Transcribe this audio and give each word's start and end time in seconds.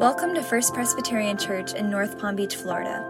Welcome 0.00 0.34
to 0.36 0.42
First 0.42 0.72
Presbyterian 0.72 1.36
Church 1.36 1.74
in 1.74 1.90
North 1.90 2.18
Palm 2.18 2.34
Beach, 2.34 2.56
Florida. 2.56 3.04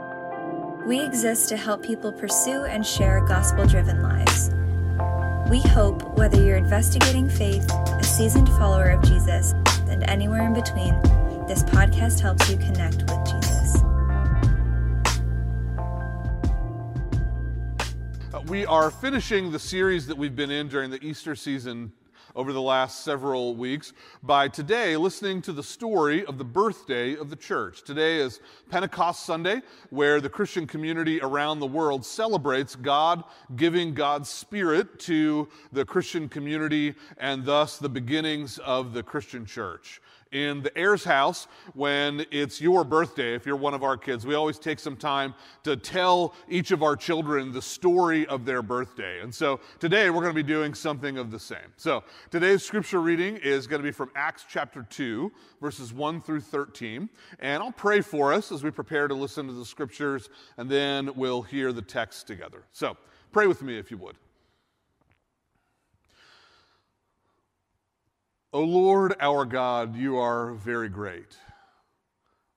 We 0.85 0.99
exist 1.01 1.49
to 1.51 1.57
help 1.57 1.85
people 1.85 2.11
pursue 2.11 2.65
and 2.65 2.85
share 2.85 3.25
gospel 3.27 3.65
driven 3.65 4.03
lives. 4.03 4.51
We 5.49 5.61
hope 5.61 6.19
whether 6.19 6.43
you're 6.43 6.57
investigating 6.57 7.29
faith, 7.29 7.71
a 7.71 8.03
seasoned 8.03 8.49
follower 8.49 8.91
of 8.91 9.05
Jesus, 9.05 9.53
and 9.89 10.03
anywhere 10.11 10.45
in 10.45 10.53
between, 10.53 11.01
this 11.47 11.63
podcast 11.63 12.19
helps 12.19 12.51
you 12.51 12.57
connect 12.57 13.03
with 13.03 13.25
Jesus. 13.25 13.77
Uh, 18.35 18.41
We 18.49 18.67
are 18.67 18.91
finishing 18.91 19.53
the 19.53 19.61
series 19.61 20.09
that 20.09 20.19
we've 20.19 20.35
been 20.35 20.51
in 20.51 20.67
during 20.67 20.91
the 20.91 20.99
Easter 21.07 21.37
season 21.37 21.93
over 22.37 22.53
the 22.53 22.63
last 22.63 23.05
several 23.05 23.55
weeks 23.55 23.93
by 24.23 24.49
today 24.49 24.97
listening 24.97 25.43
to 25.43 25.53
the 25.53 25.63
story 25.63 26.25
of 26.27 26.39
the 26.39 26.45
birthday 26.45 27.17
of 27.17 27.31
the 27.31 27.37
church. 27.37 27.83
Today 27.83 28.19
is 28.19 28.41
Pentecost 28.71 29.25
Sunday, 29.25 29.63
where 29.91 30.21
the 30.21 30.29
Christian 30.29 30.67
community 30.67 31.21
around 31.21 31.61
the 31.61 31.67
world 31.67 32.05
celebrates 32.05 32.77
God 32.77 33.25
giving 33.57 33.95
God's 33.95 34.29
Spirit 34.29 34.99
to 35.01 35.49
the 35.73 35.85
Christian 35.85 36.29
community 36.29 36.95
and 37.19 37.45
thus 37.45 37.79
the 37.79 37.89
beginnings 37.89 38.59
of 38.59 38.93
the 38.93 39.03
Christian 39.03 39.45
church 39.45 40.01
in 40.33 40.63
the 40.63 40.77
heir's 40.79 41.05
house 41.05 41.49
when 41.75 42.25
it's 42.31 42.61
your 42.61 42.85
birthday, 42.85 43.35
if 43.35 43.47
you're 43.47 43.57
one 43.57 43.75
of 43.75 43.83
our 43.83 43.97
kids. 43.97 44.27
We 44.27 44.35
always 44.35 44.59
take 44.59 44.79
some 44.79 44.97
time 44.97 45.35
to 45.65 45.77
tell 45.77 46.35
each 46.49 46.71
of 46.71 46.83
our 46.83 46.97
children 46.97 47.53
the 47.53 47.63
story 47.63 48.27
of 48.27 48.45
their 48.45 48.63
birthday. 48.63 49.21
And 49.21 49.35
so 49.35 49.61
today 49.79 50.11
we're 50.11 50.23
going 50.23 50.35
to 50.35 50.43
be 50.43 50.43
doing 50.43 50.75
something 50.75 51.19
of 51.19 51.31
the 51.31 51.39
same. 51.39 51.59
So 51.77 52.05
today's 52.31 52.63
scripture 52.63 53.01
reading 53.01 53.37
is 53.37 53.67
going 53.67 53.83
to 53.83 53.87
be 53.87 53.93
from 53.93 54.11
Acts 54.15 54.45
chapter 54.49 54.87
2, 54.89 55.33
verses 55.61 55.93
1 55.93 56.23
through 56.23 56.41
13. 56.41 57.09
And 57.41 57.63
I'll 57.63 57.73
pray 57.73 58.01
for 58.01 58.33
us 58.33 58.53
as 58.53 58.63
we 58.63 58.71
prepare 58.71 59.09
to 59.09 59.15
listen 59.15 59.47
to 59.47 59.53
the 59.53 59.65
scriptures, 59.65 60.29
and 60.57 60.71
then 60.71 61.11
we'll 61.15 61.43
hear 61.43 61.73
the 61.73 61.83
text 61.83 62.27
together. 62.27 62.65
So 62.73 62.97
pray 63.33 63.47
with 63.47 63.63
me 63.63 63.79
if 63.79 63.91
you 63.91 63.97
would. 63.99 64.17
O 68.53 68.63
Lord 68.63 69.15
our 69.21 69.45
God, 69.45 69.95
you 69.95 70.17
are 70.17 70.55
very 70.55 70.89
great. 70.89 71.37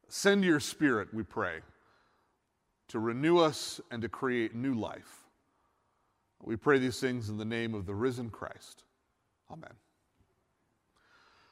Send 0.07 0.43
your 0.43 0.59
Spirit, 0.59 1.13
we 1.13 1.21
pray, 1.21 1.59
to 2.87 2.97
renew 2.97 3.37
us 3.37 3.79
and 3.91 4.01
to 4.01 4.09
create 4.09 4.55
new 4.55 4.73
life. 4.73 5.23
We 6.41 6.55
pray 6.55 6.79
these 6.79 6.99
things 6.99 7.29
in 7.29 7.37
the 7.37 7.45
name 7.45 7.75
of 7.75 7.85
the 7.85 7.93
risen 7.93 8.31
Christ. 8.31 8.83
Amen. 9.51 9.73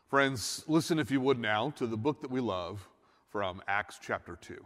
Friends, 0.09 0.63
listen 0.67 0.97
if 0.97 1.11
you 1.11 1.21
would 1.21 1.39
now 1.39 1.69
to 1.77 1.85
the 1.85 1.95
book 1.95 2.21
that 2.21 2.31
we 2.31 2.41
love 2.41 2.89
from 3.29 3.61
Acts 3.67 3.99
chapter 4.01 4.35
2. 4.41 4.57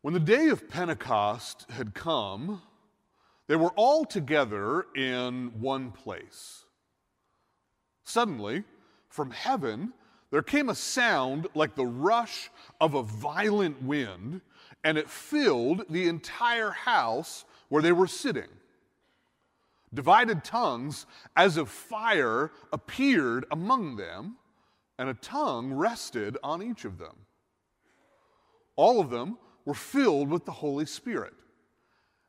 When 0.00 0.14
the 0.14 0.20
day 0.20 0.48
of 0.48 0.70
Pentecost 0.70 1.66
had 1.70 1.92
come, 1.92 2.62
they 3.46 3.56
were 3.56 3.72
all 3.76 4.06
together 4.06 4.86
in 4.96 5.52
one 5.60 5.92
place. 5.92 6.64
Suddenly, 8.04 8.64
from 9.08 9.30
heaven, 9.30 9.92
there 10.30 10.42
came 10.42 10.68
a 10.68 10.74
sound 10.74 11.46
like 11.54 11.74
the 11.74 11.86
rush 11.86 12.50
of 12.80 12.94
a 12.94 13.02
violent 13.02 13.82
wind, 13.82 14.40
and 14.82 14.96
it 14.96 15.10
filled 15.10 15.84
the 15.90 16.08
entire 16.08 16.70
house 16.70 17.44
where 17.68 17.82
they 17.82 17.92
were 17.92 18.06
sitting. 18.06 18.48
Divided 19.94 20.42
tongues 20.42 21.06
as 21.36 21.58
of 21.58 21.68
fire 21.68 22.50
appeared 22.72 23.44
among 23.50 23.96
them, 23.96 24.36
and 24.98 25.08
a 25.08 25.14
tongue 25.14 25.72
rested 25.72 26.38
on 26.42 26.62
each 26.62 26.84
of 26.84 26.98
them. 26.98 27.14
All 28.74 29.00
of 29.00 29.10
them 29.10 29.36
were 29.64 29.74
filled 29.74 30.30
with 30.30 30.44
the 30.44 30.52
Holy 30.52 30.86
Spirit. 30.86 31.34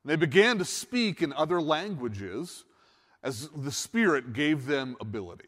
And 0.03 0.11
they 0.11 0.17
began 0.17 0.57
to 0.57 0.65
speak 0.65 1.21
in 1.21 1.31
other 1.31 1.61
languages 1.61 2.65
as 3.23 3.47
the 3.49 3.71
Spirit 3.71 4.33
gave 4.33 4.65
them 4.65 4.97
ability. 4.99 5.47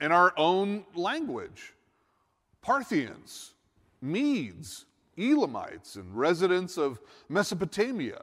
in 0.00 0.12
our 0.12 0.32
own 0.36 0.84
language? 0.94 1.74
Parthians, 2.62 3.54
Medes, 4.00 4.86
Elamites, 5.18 5.96
and 5.96 6.16
residents 6.16 6.78
of 6.78 7.00
Mesopotamia, 7.28 8.22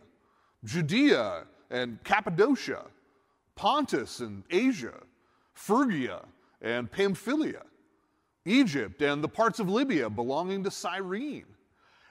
Judea 0.64 1.44
and 1.70 2.04
Cappadocia, 2.04 2.84
Pontus 3.56 4.20
and 4.20 4.44
Asia, 4.50 5.00
Phrygia 5.54 6.22
and 6.62 6.92
Pamphylia, 6.92 7.64
Egypt 8.46 9.02
and 9.02 9.24
the 9.24 9.28
parts 9.28 9.60
of 9.60 9.70
Libya 9.70 10.10
belonging 10.10 10.64
to 10.64 10.72
Cyrene, 10.72 11.46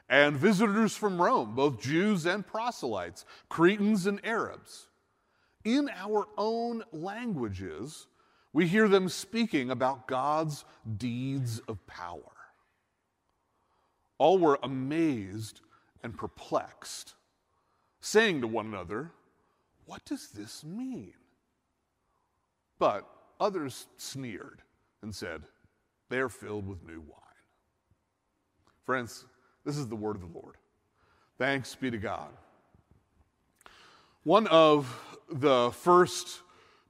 and 0.09 0.37
visitors 0.37 0.97
from 0.97 1.21
Rome, 1.21 1.55
both 1.55 1.81
Jews 1.81 2.27
and 2.27 2.47
proselytes, 2.47 3.25
Cretans 3.49 4.07
and 4.07 4.25
Arabs. 4.25 4.87
In 5.65 5.91
our 5.97 6.27
own 6.37 6.85
languages, 6.93 8.07
we 8.57 8.67
hear 8.67 8.89
them 8.89 9.07
speaking 9.11 9.71
about 9.71 10.07
God's 10.07 10.65
deeds 10.97 11.59
of 11.69 11.87
power. 11.87 12.23
All 14.17 14.39
were 14.39 14.59
amazed 14.63 15.61
and 16.03 16.17
perplexed, 16.17 17.13
saying 18.01 18.41
to 18.41 18.47
one 18.47 18.65
another, 18.65 19.11
What 19.85 20.07
does 20.07 20.29
this 20.29 20.65
mean? 20.65 21.13
But 22.79 23.07
others 23.39 23.89
sneered 23.99 24.63
and 25.03 25.15
said, 25.15 25.43
They 26.09 26.17
are 26.17 26.31
filled 26.31 26.67
with 26.67 26.83
new 26.83 27.01
wine. 27.01 27.43
Friends, 28.87 29.27
this 29.67 29.77
is 29.77 29.87
the 29.87 29.97
word 29.97 30.17
of 30.17 30.23
the 30.23 30.39
Lord. 30.39 30.55
Thanks 31.37 31.75
be 31.75 31.91
to 31.91 31.99
God. 31.99 32.31
One 34.25 34.47
of 34.47 34.99
the 35.31 35.73
first 35.73 36.41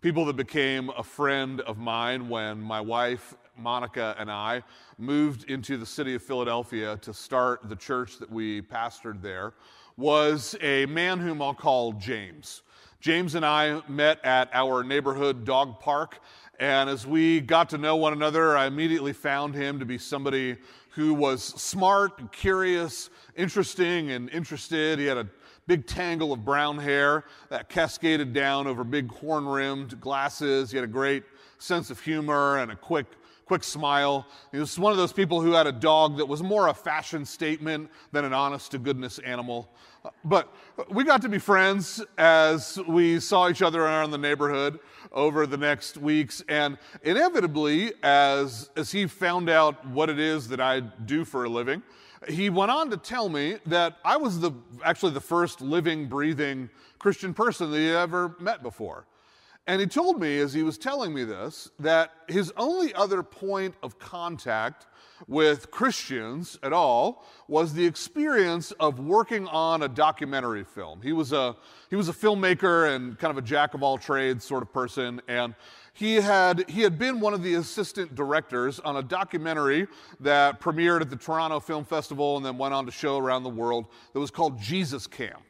people 0.02 0.26
that 0.26 0.36
became 0.36 0.90
a 0.90 1.02
friend 1.02 1.62
of 1.62 1.78
mine 1.78 2.28
when 2.28 2.60
my 2.60 2.80
wife, 2.80 3.34
Monica, 3.56 4.14
and 4.18 4.30
I 4.30 4.62
moved 4.98 5.50
into 5.50 5.78
the 5.78 5.86
city 5.86 6.14
of 6.14 6.22
Philadelphia 6.22 6.98
to 6.98 7.14
start 7.14 7.68
the 7.68 7.76
church 7.76 8.18
that 8.18 8.30
we 8.30 8.60
pastored 8.60 9.22
there 9.22 9.54
was 9.96 10.54
a 10.60 10.84
man 10.86 11.18
whom 11.18 11.40
I'll 11.40 11.54
call 11.54 11.94
James. 11.94 12.62
James 13.00 13.34
and 13.34 13.44
I 13.44 13.80
met 13.88 14.22
at 14.22 14.50
our 14.52 14.84
neighborhood 14.84 15.46
dog 15.46 15.80
park, 15.80 16.20
and 16.60 16.90
as 16.90 17.06
we 17.06 17.40
got 17.40 17.70
to 17.70 17.78
know 17.78 17.96
one 17.96 18.12
another, 18.12 18.56
I 18.56 18.66
immediately 18.66 19.14
found 19.14 19.54
him 19.54 19.78
to 19.78 19.86
be 19.86 19.96
somebody 19.96 20.56
who 20.90 21.14
was 21.14 21.42
smart, 21.42 22.32
curious, 22.32 23.08
interesting, 23.34 24.10
and 24.10 24.28
interested. 24.30 24.98
He 24.98 25.06
had 25.06 25.18
a 25.18 25.28
big 25.66 25.86
tangle 25.86 26.32
of 26.32 26.44
brown 26.44 26.78
hair 26.78 27.24
that 27.48 27.68
cascaded 27.68 28.32
down 28.32 28.66
over 28.66 28.84
big 28.84 29.10
horn 29.10 29.46
rimmed 29.46 30.00
glasses. 30.00 30.70
He 30.70 30.76
had 30.76 30.84
a 30.84 30.88
great 30.88 31.24
sense 31.58 31.90
of 31.90 32.00
humor 32.00 32.58
and 32.58 32.70
a 32.70 32.76
quick, 32.76 33.06
quick 33.46 33.64
smile. 33.64 34.26
He 34.52 34.58
was 34.58 34.78
one 34.78 34.92
of 34.92 34.98
those 34.98 35.12
people 35.12 35.40
who 35.40 35.52
had 35.52 35.66
a 35.66 35.72
dog 35.72 36.18
that 36.18 36.26
was 36.26 36.42
more 36.42 36.68
a 36.68 36.74
fashion 36.74 37.24
statement 37.24 37.90
than 38.12 38.24
an 38.24 38.32
honest 38.32 38.70
to 38.72 38.78
goodness 38.78 39.18
animal. 39.18 39.68
But 40.24 40.54
we 40.88 41.02
got 41.02 41.20
to 41.22 41.28
be 41.28 41.38
friends 41.38 42.00
as 42.16 42.78
we 42.86 43.18
saw 43.18 43.48
each 43.48 43.62
other 43.62 43.82
around 43.82 44.12
the 44.12 44.18
neighborhood 44.18 44.78
over 45.10 45.48
the 45.48 45.56
next 45.56 45.96
weeks. 45.96 46.44
And 46.48 46.78
inevitably, 47.02 47.92
as, 48.04 48.70
as 48.76 48.92
he 48.92 49.08
found 49.08 49.50
out 49.50 49.84
what 49.88 50.10
it 50.10 50.20
is 50.20 50.46
that 50.48 50.60
I 50.60 50.78
do 50.78 51.24
for 51.24 51.44
a 51.44 51.48
living, 51.48 51.82
he 52.28 52.50
went 52.50 52.70
on 52.70 52.90
to 52.90 52.96
tell 52.96 53.28
me 53.28 53.56
that 53.66 53.98
I 54.04 54.16
was 54.16 54.40
the, 54.40 54.52
actually 54.84 55.12
the 55.12 55.20
first 55.20 55.60
living, 55.60 56.08
breathing 56.08 56.70
Christian 56.98 57.34
person 57.34 57.70
that 57.70 57.78
he 57.78 57.90
ever 57.90 58.36
met 58.40 58.62
before. 58.62 59.06
And 59.68 59.80
he 59.80 59.86
told 59.86 60.20
me 60.20 60.38
as 60.38 60.52
he 60.52 60.62
was 60.62 60.78
telling 60.78 61.12
me 61.12 61.24
this 61.24 61.70
that 61.80 62.12
his 62.28 62.52
only 62.56 62.94
other 62.94 63.22
point 63.22 63.74
of 63.82 63.98
contact 63.98 64.86
with 65.26 65.70
Christians 65.70 66.58
at 66.62 66.72
all 66.72 67.24
was 67.48 67.72
the 67.72 67.84
experience 67.84 68.70
of 68.72 69.00
working 69.00 69.48
on 69.48 69.82
a 69.82 69.88
documentary 69.88 70.62
film. 70.62 71.00
He 71.02 71.12
was 71.12 71.32
a, 71.32 71.56
he 71.90 71.96
was 71.96 72.08
a 72.08 72.12
filmmaker 72.12 72.94
and 72.94 73.18
kind 73.18 73.30
of 73.30 73.38
a 73.38 73.46
jack 73.46 73.74
of 73.74 73.82
all 73.82 73.98
trades 73.98 74.44
sort 74.44 74.62
of 74.62 74.72
person. 74.72 75.20
And 75.26 75.54
he 75.96 76.16
had, 76.16 76.68
he 76.68 76.82
had 76.82 76.98
been 76.98 77.20
one 77.20 77.32
of 77.32 77.42
the 77.42 77.54
assistant 77.54 78.14
directors 78.14 78.80
on 78.80 78.96
a 78.96 79.02
documentary 79.02 79.86
that 80.20 80.60
premiered 80.60 81.00
at 81.00 81.08
the 81.08 81.16
Toronto 81.16 81.58
Film 81.58 81.86
Festival 81.86 82.36
and 82.36 82.44
then 82.44 82.58
went 82.58 82.74
on 82.74 82.84
to 82.84 82.92
show 82.92 83.16
around 83.16 83.44
the 83.44 83.48
world 83.48 83.86
that 84.12 84.20
was 84.20 84.30
called 84.30 84.60
Jesus 84.60 85.06
Camp. 85.06 85.42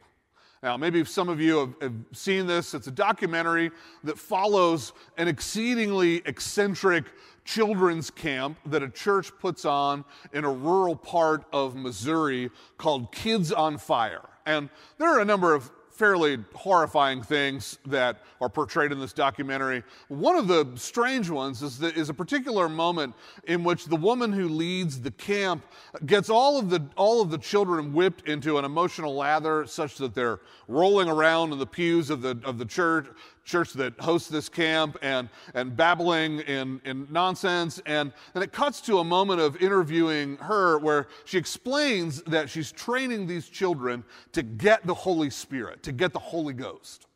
Now, 0.63 0.77
maybe 0.77 1.03
some 1.03 1.27
of 1.27 1.41
you 1.41 1.59
have, 1.59 1.73
have, 1.81 1.93
seen 2.13 2.47
this. 2.47 2.73
It's 2.73 2.87
a 2.87 2.91
documentary 2.91 3.71
that 4.05 4.17
follows 4.17 4.93
an 5.17 5.27
exceedingly 5.27 6.21
eccentric 6.25 7.03
children's 7.43 8.09
camp 8.09 8.57
that 8.67 8.81
a 8.81 8.89
church 8.89 9.31
puts 9.39 9.65
on 9.65 10.05
in 10.31 10.45
a 10.45 10.51
rural 10.51 10.95
part 10.95 11.43
of 11.51 11.75
Missouri 11.75 12.49
called 12.77 13.11
Kids 13.11 13.51
on 13.51 13.77
Fire. 13.77 14.29
And 14.45 14.69
there 14.97 15.09
are 15.09 15.19
a 15.19 15.25
number 15.25 15.53
of 15.53 15.69
fairly 15.97 16.37
horrifying 16.53 17.23
things 17.23 17.79
that 17.87 18.21
are 18.39 18.49
portrayed 18.49 18.91
in 18.91 18.99
this 18.99 19.13
documentary. 19.13 19.83
One 20.09 20.35
of 20.37 20.47
the 20.47 20.67
strange 20.75 21.27
ones 21.27 21.63
is, 21.63 21.79
that, 21.79 21.97
is 21.97 22.09
a 22.09 22.13
particular 22.13 22.69
moment 22.69 23.15
in 23.45 23.63
which 23.63 23.85
the 23.85 23.95
woman 23.95 24.31
who 24.31 24.47
leads 24.47 25.01
the 25.01 25.09
camp 25.09 25.65
gets 26.05 26.29
all 26.29 26.59
of 26.59 26.69
the, 26.69 26.85
all 26.95 27.19
of 27.19 27.31
the 27.31 27.37
children 27.39 27.93
whipped 27.93 28.27
into 28.27 28.59
an 28.59 28.65
emotional 28.65 29.15
lather 29.15 29.65
such 29.65 29.97
that 29.97 30.13
they're 30.13 30.39
rolling 30.67 31.09
around 31.09 31.51
in 31.51 31.57
the 31.57 31.65
pews 31.65 32.11
of 32.11 32.21
the, 32.21 32.39
of 32.43 32.59
the 32.59 32.65
church, 32.65 33.07
church 33.47 33.73
that 33.73 33.99
hosts 33.99 34.29
this 34.29 34.49
camp 34.49 34.97
and, 35.01 35.29
and 35.53 35.75
babbling 35.75 36.41
in, 36.41 36.81
in 36.83 37.07
nonsense. 37.09 37.81
And 37.85 38.11
then 38.33 38.43
it 38.43 38.51
cuts 38.51 38.81
to 38.81 38.99
a 38.99 39.03
moment 39.03 39.39
of 39.39 39.55
interviewing 39.61 40.35
her 40.37 40.77
where 40.79 41.07
she 41.25 41.37
explains 41.37 42.21
that 42.23 42.49
she's 42.49 42.71
training 42.71 43.25
these 43.25 43.47
children 43.47 44.03
to 44.33 44.43
get 44.43 44.85
the 44.85 44.93
Holy 44.93 45.29
Spirit, 45.29 45.81
to 45.83 45.93
get 45.93 46.11
the 46.11 46.19
Holy 46.19 46.53
Ghost. 46.53 47.07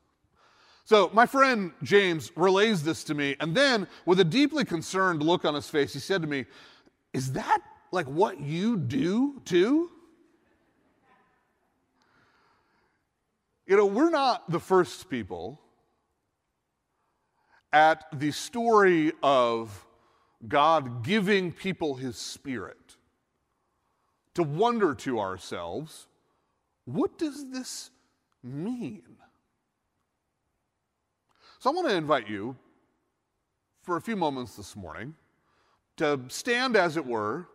So 0.86 1.12
my 1.14 1.26
friend 1.26 1.74
James 1.84 2.32
relays 2.36 2.82
this 2.82 3.04
to 3.06 3.14
me, 3.14 3.36
and 3.40 3.56
then 3.56 3.88
with 4.06 4.20
a 4.20 4.26
deeply 4.26 4.66
concerned 4.66 5.22
look 5.22 5.46
on 5.46 5.54
his 5.54 5.70
face, 5.70 5.94
he 5.94 6.00
said 6.00 6.22
to 6.22 6.28
me, 6.28 6.46
Is 7.14 7.34
that 7.34 7.60
like 7.92 8.08
what 8.08 8.40
you 8.40 8.78
do 8.78 9.42
too? 9.46 9.90
You 13.68 13.78
know, 13.78 13.86
we're 13.86 14.10
not 14.10 14.50
the 14.50 14.60
first 14.60 15.10
people 15.10 15.62
at 17.74 18.06
the 18.14 18.32
story 18.32 19.14
of 19.24 19.86
God 20.48 21.04
giving 21.04 21.52
people 21.52 21.96
his 21.96 22.18
spirit 22.18 22.98
to 24.34 24.44
wonder 24.44 24.96
to 24.96 25.20
ourselves 25.20 26.08
what 26.86 27.18
does 27.18 27.50
this 27.52 27.92
mean? 28.44 29.04
So 31.60 31.70
I 31.70 31.74
want 31.74 31.90
to 31.90 31.96
invite 31.96 32.28
you 32.28 32.56
for 33.84 33.98
a 33.98 34.02
few 34.02 34.16
moments 34.16 34.56
this 34.56 34.76
morning 34.76 35.14
to 35.98 36.20
stand, 36.28 36.76
as 36.76 36.98
it 36.98 37.06
were, 37.06 37.48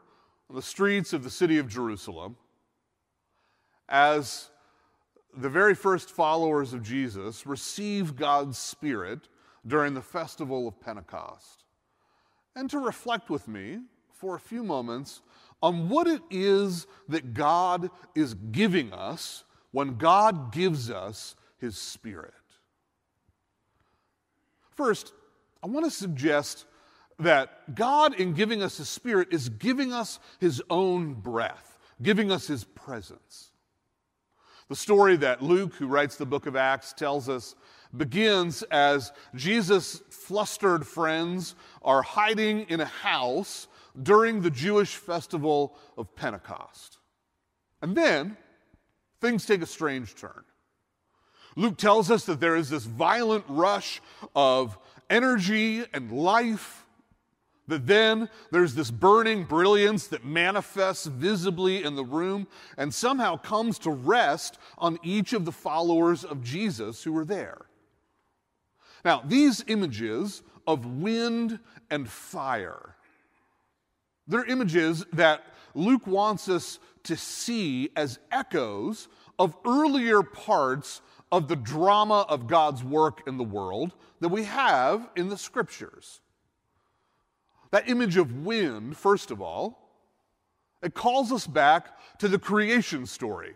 on 0.48 0.54
the 0.54 0.62
streets 0.62 1.12
of 1.12 1.24
the 1.24 1.30
city 1.30 1.58
of 1.58 1.68
Jerusalem 1.68 2.36
as 3.88 4.50
the 5.36 5.48
very 5.48 5.74
first 5.74 6.10
followers 6.10 6.72
of 6.72 6.82
Jesus 6.82 7.46
receive 7.46 8.16
God's 8.16 8.58
Spirit 8.58 9.28
during 9.66 9.94
the 9.94 10.02
festival 10.02 10.68
of 10.68 10.80
Pentecost, 10.80 11.64
and 12.54 12.70
to 12.70 12.78
reflect 12.78 13.30
with 13.30 13.48
me 13.48 13.80
for 14.12 14.34
a 14.34 14.40
few 14.40 14.62
moments 14.62 15.20
on 15.62 15.88
what 15.88 16.06
it 16.06 16.22
is 16.30 16.86
that 17.08 17.34
God 17.34 17.90
is 18.14 18.34
giving 18.34 18.92
us 18.92 19.44
when 19.72 19.96
God 19.96 20.52
gives 20.52 20.90
us 20.90 21.34
His 21.58 21.76
Spirit. 21.76 22.32
First, 24.70 25.12
I 25.62 25.66
want 25.66 25.84
to 25.84 25.90
suggest 25.90 26.66
that 27.18 27.74
God, 27.74 28.14
in 28.14 28.34
giving 28.34 28.62
us 28.62 28.76
His 28.76 28.88
Spirit, 28.88 29.28
is 29.30 29.48
giving 29.48 29.92
us 29.92 30.18
His 30.38 30.62
own 30.68 31.14
breath, 31.14 31.78
giving 32.02 32.30
us 32.30 32.46
His 32.46 32.64
presence. 32.64 33.50
The 34.68 34.76
story 34.76 35.16
that 35.16 35.42
Luke, 35.42 35.74
who 35.74 35.86
writes 35.86 36.16
the 36.16 36.26
book 36.26 36.46
of 36.46 36.56
Acts, 36.56 36.92
tells 36.92 37.28
us 37.28 37.54
begins 37.94 38.62
as 38.64 39.12
Jesus' 39.34 40.00
flustered 40.10 40.86
friends 40.86 41.54
are 41.82 42.02
hiding 42.02 42.60
in 42.68 42.80
a 42.80 42.86
house 42.86 43.68
during 44.02 44.40
the 44.40 44.50
Jewish 44.50 44.96
festival 44.96 45.76
of 45.96 46.14
Pentecost. 46.14 46.98
And 47.82 47.96
then 47.96 48.36
things 49.20 49.46
take 49.46 49.62
a 49.62 49.66
strange 49.66 50.14
turn. 50.14 50.44
Luke 51.56 51.78
tells 51.78 52.10
us 52.10 52.24
that 52.26 52.40
there 52.40 52.56
is 52.56 52.68
this 52.68 52.84
violent 52.84 53.44
rush 53.48 54.02
of 54.34 54.78
energy 55.08 55.84
and 55.92 56.12
life. 56.12 56.84
That 57.68 57.86
then 57.86 58.28
there's 58.52 58.74
this 58.74 58.90
burning 58.92 59.44
brilliance 59.44 60.06
that 60.08 60.24
manifests 60.24 61.06
visibly 61.06 61.82
in 61.82 61.96
the 61.96 62.04
room 62.04 62.46
and 62.76 62.94
somehow 62.94 63.36
comes 63.36 63.78
to 63.80 63.90
rest 63.90 64.58
on 64.78 64.98
each 65.02 65.32
of 65.32 65.44
the 65.44 65.52
followers 65.52 66.24
of 66.24 66.44
Jesus 66.44 67.02
who 67.02 67.16
are 67.16 67.24
there. 67.24 67.66
Now, 69.04 69.22
these 69.24 69.64
images 69.66 70.42
of 70.66 70.86
wind 70.86 71.58
and 71.90 72.08
fire, 72.08 72.96
they're 74.26 74.44
images 74.44 75.04
that 75.12 75.44
Luke 75.74 76.06
wants 76.06 76.48
us 76.48 76.78
to 77.04 77.16
see 77.16 77.90
as 77.94 78.18
echoes 78.32 79.08
of 79.38 79.56
earlier 79.64 80.22
parts 80.22 81.00
of 81.30 81.48
the 81.48 81.56
drama 81.56 82.26
of 82.28 82.46
God's 82.46 82.82
work 82.82 83.22
in 83.26 83.36
the 83.36 83.44
world 83.44 83.92
that 84.20 84.28
we 84.28 84.44
have 84.44 85.08
in 85.16 85.28
the 85.28 85.38
scriptures. 85.38 86.20
That 87.70 87.88
image 87.88 88.16
of 88.16 88.44
wind, 88.44 88.96
first 88.96 89.30
of 89.30 89.42
all, 89.42 89.86
it 90.82 90.94
calls 90.94 91.32
us 91.32 91.46
back 91.46 92.18
to 92.18 92.28
the 92.28 92.38
creation 92.38 93.06
story, 93.06 93.54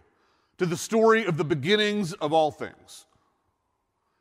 to 0.58 0.66
the 0.66 0.76
story 0.76 1.24
of 1.24 1.36
the 1.36 1.44
beginnings 1.44 2.12
of 2.14 2.32
all 2.32 2.50
things. 2.50 3.06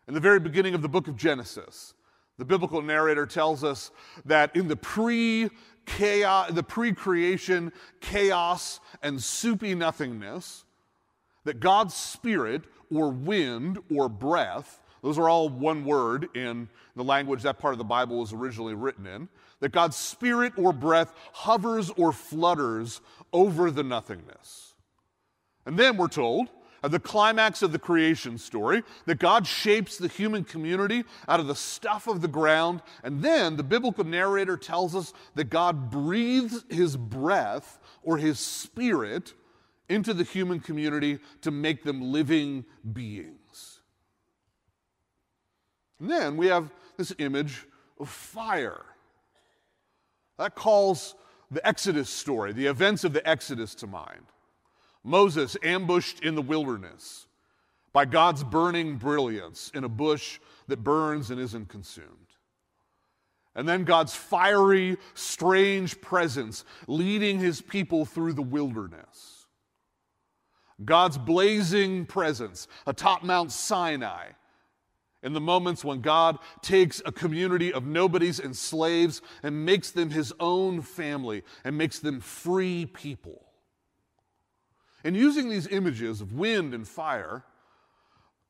In 0.09 0.15
the 0.15 0.19
very 0.19 0.39
beginning 0.39 0.73
of 0.73 0.81
the 0.81 0.89
book 0.89 1.07
of 1.07 1.15
Genesis, 1.15 1.93
the 2.39 2.43
biblical 2.43 2.81
narrator 2.81 3.27
tells 3.27 3.63
us 3.63 3.91
that 4.25 4.55
in 4.55 4.67
the 4.67 4.75
pre 4.75 5.51
chaos, 5.85 6.49
the 6.49 6.63
pre-creation 6.63 7.71
chaos 8.01 8.79
and 9.03 9.21
soupy 9.21 9.75
nothingness, 9.75 10.65
that 11.43 11.59
God's 11.59 11.93
spirit 11.93 12.63
or 12.91 13.11
wind 13.11 13.77
or 13.95 14.09
breath, 14.09 14.81
those 15.03 15.19
are 15.19 15.29
all 15.29 15.47
one 15.47 15.85
word 15.85 16.27
in 16.35 16.69
the 16.95 17.03
language 17.03 17.43
that 17.43 17.59
part 17.59 17.75
of 17.75 17.77
the 17.77 17.83
Bible 17.83 18.17
was 18.17 18.33
originally 18.33 18.73
written 18.73 19.05
in, 19.05 19.29
that 19.59 19.71
God's 19.71 19.95
spirit 19.95 20.53
or 20.57 20.73
breath 20.73 21.13
hovers 21.33 21.91
or 21.97 22.13
flutters 22.13 22.99
over 23.31 23.69
the 23.69 23.83
nothingness. 23.83 24.73
And 25.67 25.77
then 25.77 25.97
we're 25.97 26.07
told 26.07 26.49
the 26.83 26.99
climax 26.99 27.61
of 27.61 27.71
the 27.71 27.79
creation 27.79 28.37
story, 28.37 28.83
that 29.05 29.19
God 29.19 29.45
shapes 29.45 29.97
the 29.97 30.07
human 30.07 30.43
community 30.43 31.03
out 31.27 31.39
of 31.39 31.47
the 31.47 31.55
stuff 31.55 32.07
of 32.07 32.21
the 32.21 32.27
ground. 32.27 32.81
And 33.03 33.21
then 33.21 33.57
the 33.57 33.63
biblical 33.63 34.03
narrator 34.03 34.55
tells 34.55 34.95
us 34.95 35.13
that 35.35 35.49
God 35.49 35.91
breathes 35.91 36.63
his 36.69 36.95
breath 36.95 37.79
or 38.03 38.17
his 38.17 38.39
spirit 38.39 39.33
into 39.89 40.13
the 40.13 40.23
human 40.23 40.59
community 40.59 41.19
to 41.41 41.51
make 41.51 41.83
them 41.83 42.01
living 42.01 42.63
beings. 42.93 43.81
And 45.99 46.09
then 46.09 46.37
we 46.37 46.47
have 46.47 46.71
this 46.97 47.13
image 47.17 47.65
of 47.99 48.07
fire. 48.07 48.85
That 50.37 50.55
calls 50.55 51.15
the 51.51 51.65
Exodus 51.67 52.09
story, 52.09 52.53
the 52.53 52.67
events 52.67 53.03
of 53.03 53.11
the 53.11 53.27
Exodus 53.27 53.75
to 53.75 53.87
mind. 53.87 54.25
Moses 55.03 55.55
ambushed 55.63 56.21
in 56.21 56.35
the 56.35 56.41
wilderness 56.41 57.27
by 57.93 58.05
God's 58.05 58.43
burning 58.43 58.97
brilliance 58.97 59.71
in 59.73 59.83
a 59.83 59.89
bush 59.89 60.39
that 60.67 60.83
burns 60.83 61.31
and 61.31 61.39
isn't 61.39 61.69
consumed. 61.69 62.07
And 63.55 63.67
then 63.67 63.83
God's 63.83 64.15
fiery, 64.15 64.97
strange 65.15 65.99
presence 66.01 66.63
leading 66.87 67.39
his 67.39 67.61
people 67.61 68.05
through 68.05 68.33
the 68.33 68.41
wilderness. 68.41 69.47
God's 70.83 71.17
blazing 71.17 72.05
presence 72.05 72.67
atop 72.85 73.23
Mount 73.23 73.51
Sinai 73.51 74.29
in 75.21 75.33
the 75.33 75.41
moments 75.41 75.83
when 75.83 75.99
God 75.99 76.37
takes 76.61 77.01
a 77.05 77.11
community 77.11 77.73
of 77.73 77.85
nobodies 77.85 78.39
and 78.39 78.55
slaves 78.55 79.21
and 79.43 79.65
makes 79.65 79.91
them 79.91 80.09
his 80.09 80.31
own 80.39 80.81
family 80.81 81.43
and 81.65 81.77
makes 81.77 81.99
them 81.99 82.21
free 82.21 82.85
people. 82.85 83.48
And 85.03 85.15
using 85.15 85.49
these 85.49 85.67
images 85.67 86.21
of 86.21 86.33
wind 86.33 86.73
and 86.73 86.87
fire, 86.87 87.43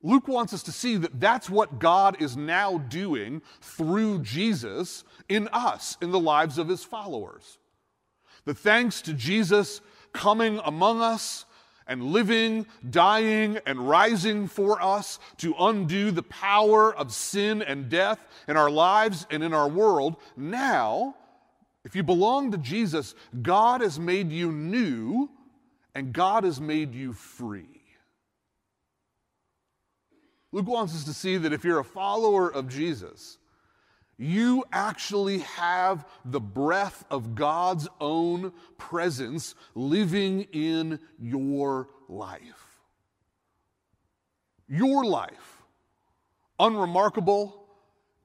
Luke 0.02 0.28
wants 0.28 0.54
us 0.54 0.64
to 0.64 0.72
see 0.72 0.96
that 0.98 1.20
that's 1.20 1.50
what 1.50 1.80
God 1.80 2.22
is 2.22 2.38
now 2.38 2.78
doing 2.78 3.42
through 3.62 4.20
Jesus 4.20 5.04
in 5.28 5.50
us, 5.52 5.98
in 6.02 6.12
the 6.12 6.20
lives 6.20 6.58
of 6.58 6.70
his 6.70 6.84
followers. 6.84 7.58
That 8.46 8.58
thanks 8.58 9.02
to 9.04 9.14
Jesus 9.14 9.82
coming 10.14 10.60
among 10.64 11.02
us 11.02 11.46
and 11.86 12.04
living, 12.04 12.68
dying, 12.90 13.60
and 13.66 13.90
rising 13.90 14.48
for 14.48 14.82
us 14.82 15.20
to 15.38 15.56
undo 15.60 16.12
the 16.12 16.24
power 16.24 16.96
of 16.96 17.12
sin 17.12 17.62
and 17.62 17.90
death 17.90 18.26
in 18.48 18.56
our 18.56 18.70
lives 18.70 19.26
and 19.32 19.44
in 19.44 19.54
our 19.54 19.68
world, 19.68 20.16
now, 20.38 21.16
if 21.84 21.96
you 21.96 22.04
belong 22.04 22.52
to 22.52 22.58
Jesus, 22.58 23.16
God 23.42 23.82
has 23.82 24.00
made 24.00 24.32
you 24.32 24.52
new 24.52 25.30
and 26.00 26.14
God 26.14 26.46
has 26.46 26.62
made 26.62 26.96
you 26.96 27.12
free. 27.12 27.82
Luke 30.54 30.66
wants 30.66 30.96
us 30.96 31.04
to 31.04 31.14
see 31.14 31.36
that 31.36 31.52
if 31.52 31.66
you're 31.66 31.80
a 31.80 31.84
follower 31.84 32.50
of 32.50 32.70
Jesus, 32.70 33.38
you 34.18 34.64
actually 34.72 35.40
have 35.40 36.08
the 36.24 36.40
breath 36.40 37.04
of 37.12 37.36
God's 37.36 37.90
own 38.00 38.54
presence 38.78 39.56
living 39.76 40.44
in 40.54 41.02
your 41.20 41.90
life. 42.08 42.80
Your 44.70 45.04
life, 45.04 45.64
unremarkable 46.60 47.68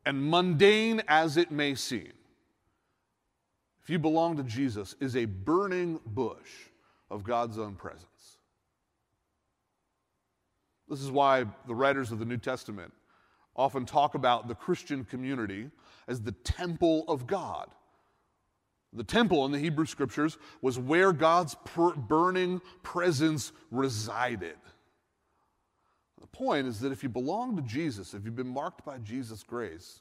and 0.07 0.31
mundane 0.31 1.02
as 1.09 1.37
it 1.37 1.50
may 1.50 1.75
seem, 1.75 2.12
if 3.83 3.90
you 3.90 3.99
belong 3.99 4.37
to 4.37 4.45
Jesus, 4.45 4.95
is 5.00 5.16
a 5.16 5.25
burning 5.25 5.99
bush 6.07 6.69
of 7.14 7.23
God's 7.23 7.59
own 7.59 7.76
presence. 7.76 8.38
This 10.88 11.00
is 11.00 11.12
why 11.12 11.44
the 11.68 11.75
writers 11.75 12.11
of 12.11 12.18
the 12.18 12.25
New 12.25 12.37
Testament 12.37 12.92
often 13.54 13.87
talk 13.87 14.16
about 14.16 14.49
the 14.49 14.54
Christian 14.54 15.04
community 15.04 15.71
as 16.09 16.21
the 16.21 16.33
temple 16.33 17.04
of 17.06 17.28
God. 17.28 17.71
The 18.92 19.04
temple 19.04 19.47
in 19.47 19.52
the 19.52 19.61
Hebrew 19.61 19.87
scriptures 19.87 20.38
was 20.61 20.76
where 20.76 21.12
God's 21.12 21.54
per- 21.64 21.94
burning 21.94 22.61
presence 22.83 23.52
resided. 23.71 24.56
The 26.21 26.26
point 26.26 26.66
is 26.66 26.80
that 26.80 26.90
if 26.90 27.04
you 27.04 27.09
belong 27.09 27.54
to 27.56 27.62
Jesus, 27.62 28.12
if 28.12 28.25
you've 28.25 28.35
been 28.35 28.49
marked 28.49 28.85
by 28.85 28.99
Jesus' 28.99 29.44
grace, 29.44 30.00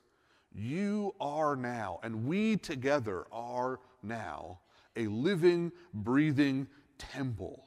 you 0.52 1.14
are 1.22 1.56
now, 1.56 2.00
and 2.02 2.26
we 2.26 2.58
together 2.58 3.26
are 3.32 3.80
now, 4.02 4.60
a 4.96 5.08
living, 5.08 5.72
breathing 5.94 6.68
temple 6.98 7.66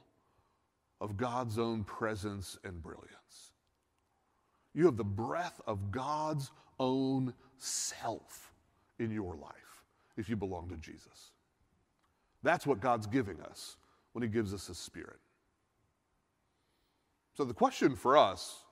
of 0.99 1.17
God's 1.17 1.59
own 1.59 1.83
presence 1.83 2.57
and 2.63 2.81
brilliance. 2.81 3.51
You 4.73 4.85
have 4.85 4.97
the 4.97 5.03
breath 5.03 5.59
of 5.65 5.91
God's 5.91 6.51
own 6.79 7.33
self 7.57 8.51
in 8.99 9.11
your 9.11 9.35
life 9.35 9.83
if 10.17 10.29
you 10.29 10.35
belong 10.35 10.69
to 10.69 10.77
Jesus. 10.77 11.31
That's 12.43 12.65
what 12.65 12.79
God's 12.79 13.07
giving 13.07 13.41
us 13.41 13.77
when 14.13 14.23
He 14.23 14.29
gives 14.29 14.53
us 14.53 14.67
His 14.67 14.77
Spirit. 14.77 15.19
So 17.35 17.43
the 17.43 17.53
question 17.53 17.95
for 17.95 18.17
us 18.17 18.63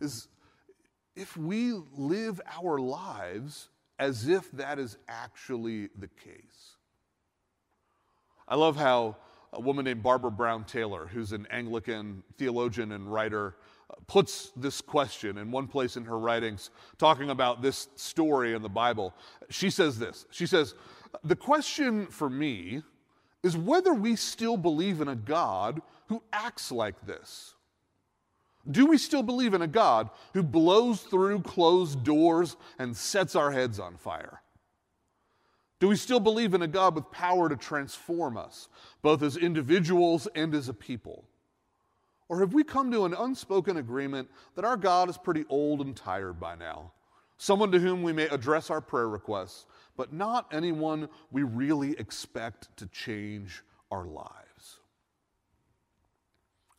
is 0.00 0.28
if 1.16 1.36
we 1.36 1.72
live 1.96 2.40
our 2.58 2.78
lives 2.78 3.68
as 3.98 4.28
if 4.28 4.50
that 4.52 4.78
is 4.78 4.96
actually 5.08 5.88
the 5.98 6.08
case. 6.08 6.76
I 8.46 8.56
love 8.56 8.76
how 8.76 9.16
a 9.54 9.60
woman 9.60 9.84
named 9.84 10.02
Barbara 10.02 10.30
Brown 10.30 10.64
Taylor, 10.64 11.06
who's 11.06 11.32
an 11.32 11.46
Anglican 11.50 12.22
theologian 12.38 12.92
and 12.92 13.10
writer, 13.12 13.56
puts 14.06 14.52
this 14.56 14.80
question 14.80 15.38
in 15.38 15.50
one 15.50 15.66
place 15.66 15.96
in 15.96 16.04
her 16.04 16.18
writings, 16.18 16.70
talking 16.98 17.30
about 17.30 17.62
this 17.62 17.88
story 17.94 18.54
in 18.54 18.62
the 18.62 18.68
Bible. 18.68 19.14
She 19.50 19.70
says 19.70 19.98
this 19.98 20.26
She 20.30 20.46
says, 20.46 20.74
The 21.22 21.36
question 21.36 22.06
for 22.06 22.28
me 22.28 22.82
is 23.42 23.56
whether 23.56 23.94
we 23.94 24.16
still 24.16 24.56
believe 24.56 25.00
in 25.00 25.08
a 25.08 25.16
God 25.16 25.82
who 26.08 26.22
acts 26.32 26.72
like 26.72 27.06
this. 27.06 27.54
Do 28.70 28.86
we 28.86 28.96
still 28.96 29.22
believe 29.22 29.52
in 29.52 29.60
a 29.62 29.66
God 29.66 30.08
who 30.32 30.42
blows 30.42 31.02
through 31.02 31.40
closed 31.42 32.02
doors 32.02 32.56
and 32.78 32.96
sets 32.96 33.36
our 33.36 33.50
heads 33.50 33.78
on 33.78 33.96
fire? 33.96 34.40
Do 35.84 35.88
we 35.88 35.96
still 35.96 36.18
believe 36.18 36.54
in 36.54 36.62
a 36.62 36.66
God 36.66 36.94
with 36.94 37.10
power 37.10 37.46
to 37.46 37.56
transform 37.56 38.38
us, 38.38 38.70
both 39.02 39.22
as 39.22 39.36
individuals 39.36 40.26
and 40.34 40.54
as 40.54 40.70
a 40.70 40.72
people? 40.72 41.26
Or 42.26 42.40
have 42.40 42.54
we 42.54 42.64
come 42.64 42.90
to 42.90 43.04
an 43.04 43.12
unspoken 43.12 43.76
agreement 43.76 44.30
that 44.54 44.64
our 44.64 44.78
God 44.78 45.10
is 45.10 45.18
pretty 45.18 45.44
old 45.50 45.82
and 45.82 45.94
tired 45.94 46.40
by 46.40 46.54
now? 46.54 46.92
Someone 47.36 47.70
to 47.70 47.78
whom 47.78 48.02
we 48.02 48.14
may 48.14 48.28
address 48.28 48.70
our 48.70 48.80
prayer 48.80 49.10
requests, 49.10 49.66
but 49.94 50.10
not 50.10 50.48
anyone 50.54 51.06
we 51.30 51.42
really 51.42 51.90
expect 51.98 52.74
to 52.78 52.86
change 52.86 53.62
our 53.90 54.06
lives. 54.06 54.80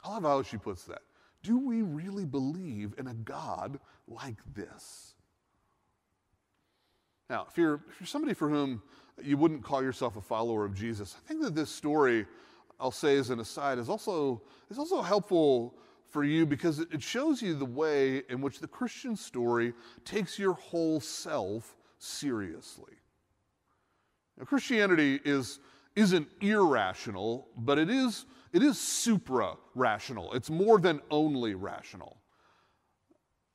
I 0.04 0.14
love 0.14 0.24
how 0.24 0.42
she 0.42 0.58
puts 0.58 0.86
that. 0.86 1.04
Do 1.44 1.60
we 1.60 1.84
really 1.84 2.26
believe 2.26 2.96
in 2.98 3.06
a 3.06 3.14
God 3.14 3.80
like 4.08 4.40
this? 4.56 5.15
Now, 7.30 7.48
if 7.50 7.58
you're, 7.58 7.82
if 7.90 8.00
you're 8.00 8.08
somebody 8.08 8.34
for 8.34 8.50
whom 8.50 8.82
you 9.22 9.38
wouldn't 9.38 9.64
call 9.64 9.82
yourself 9.82 10.16
a 10.16 10.22
follower 10.22 10.66
of 10.66 10.76
Jesus, 10.76 11.16
I 11.18 11.28
think 11.28 11.42
that 11.42 11.56
this 11.56 11.70
story 11.70 12.26
I'll 12.80 12.92
say 12.92 13.18
as 13.18 13.30
an 13.30 13.40
aside, 13.40 13.78
is 13.78 13.90
also, 13.90 14.42
is 14.70 14.78
also 14.78 15.02
helpful 15.02 15.76
for 16.08 16.24
you 16.24 16.46
because 16.46 16.80
it 16.80 17.02
shows 17.02 17.42
you 17.42 17.56
the 17.56 17.66
way 17.66 18.24
in 18.30 18.42
which 18.42 18.60
the 18.60 18.68
Christian 18.68 19.16
story 19.16 19.74
takes 20.04 20.38
your 20.38 20.54
whole 20.54 21.00
self 21.00 21.76
seriously. 22.00 22.94
Now, 24.38 24.46
Christianity 24.46 25.20
is, 25.24 25.60
isn't 25.96 26.28
irrational, 26.42 27.48
but 27.58 27.80
it 27.80 27.90
is, 27.90 28.26
it 28.52 28.62
is 28.62 28.78
supra 28.78 29.56
rational. 29.74 30.34
It's 30.34 30.50
more 30.50 30.80
than 30.80 31.02
only 31.10 31.56
rational. 31.56 32.18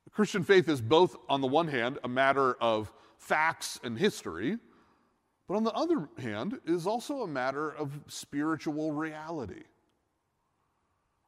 The 0.04 0.10
Christian 0.10 0.42
faith 0.42 0.68
is 0.68 0.80
both, 0.80 1.16
on 1.28 1.40
the 1.40 1.46
one 1.46 1.68
hand, 1.68 1.98
a 2.02 2.08
matter 2.08 2.54
of 2.54 2.90
facts 3.20 3.78
and 3.84 3.96
history, 3.98 4.58
but 5.46 5.54
on 5.54 5.64
the 5.64 5.72
other 5.72 6.08
hand, 6.18 6.58
is 6.64 6.86
also 6.86 7.22
a 7.22 7.28
matter 7.28 7.70
of 7.70 7.92
spiritual 8.08 8.92
reality. 8.92 9.62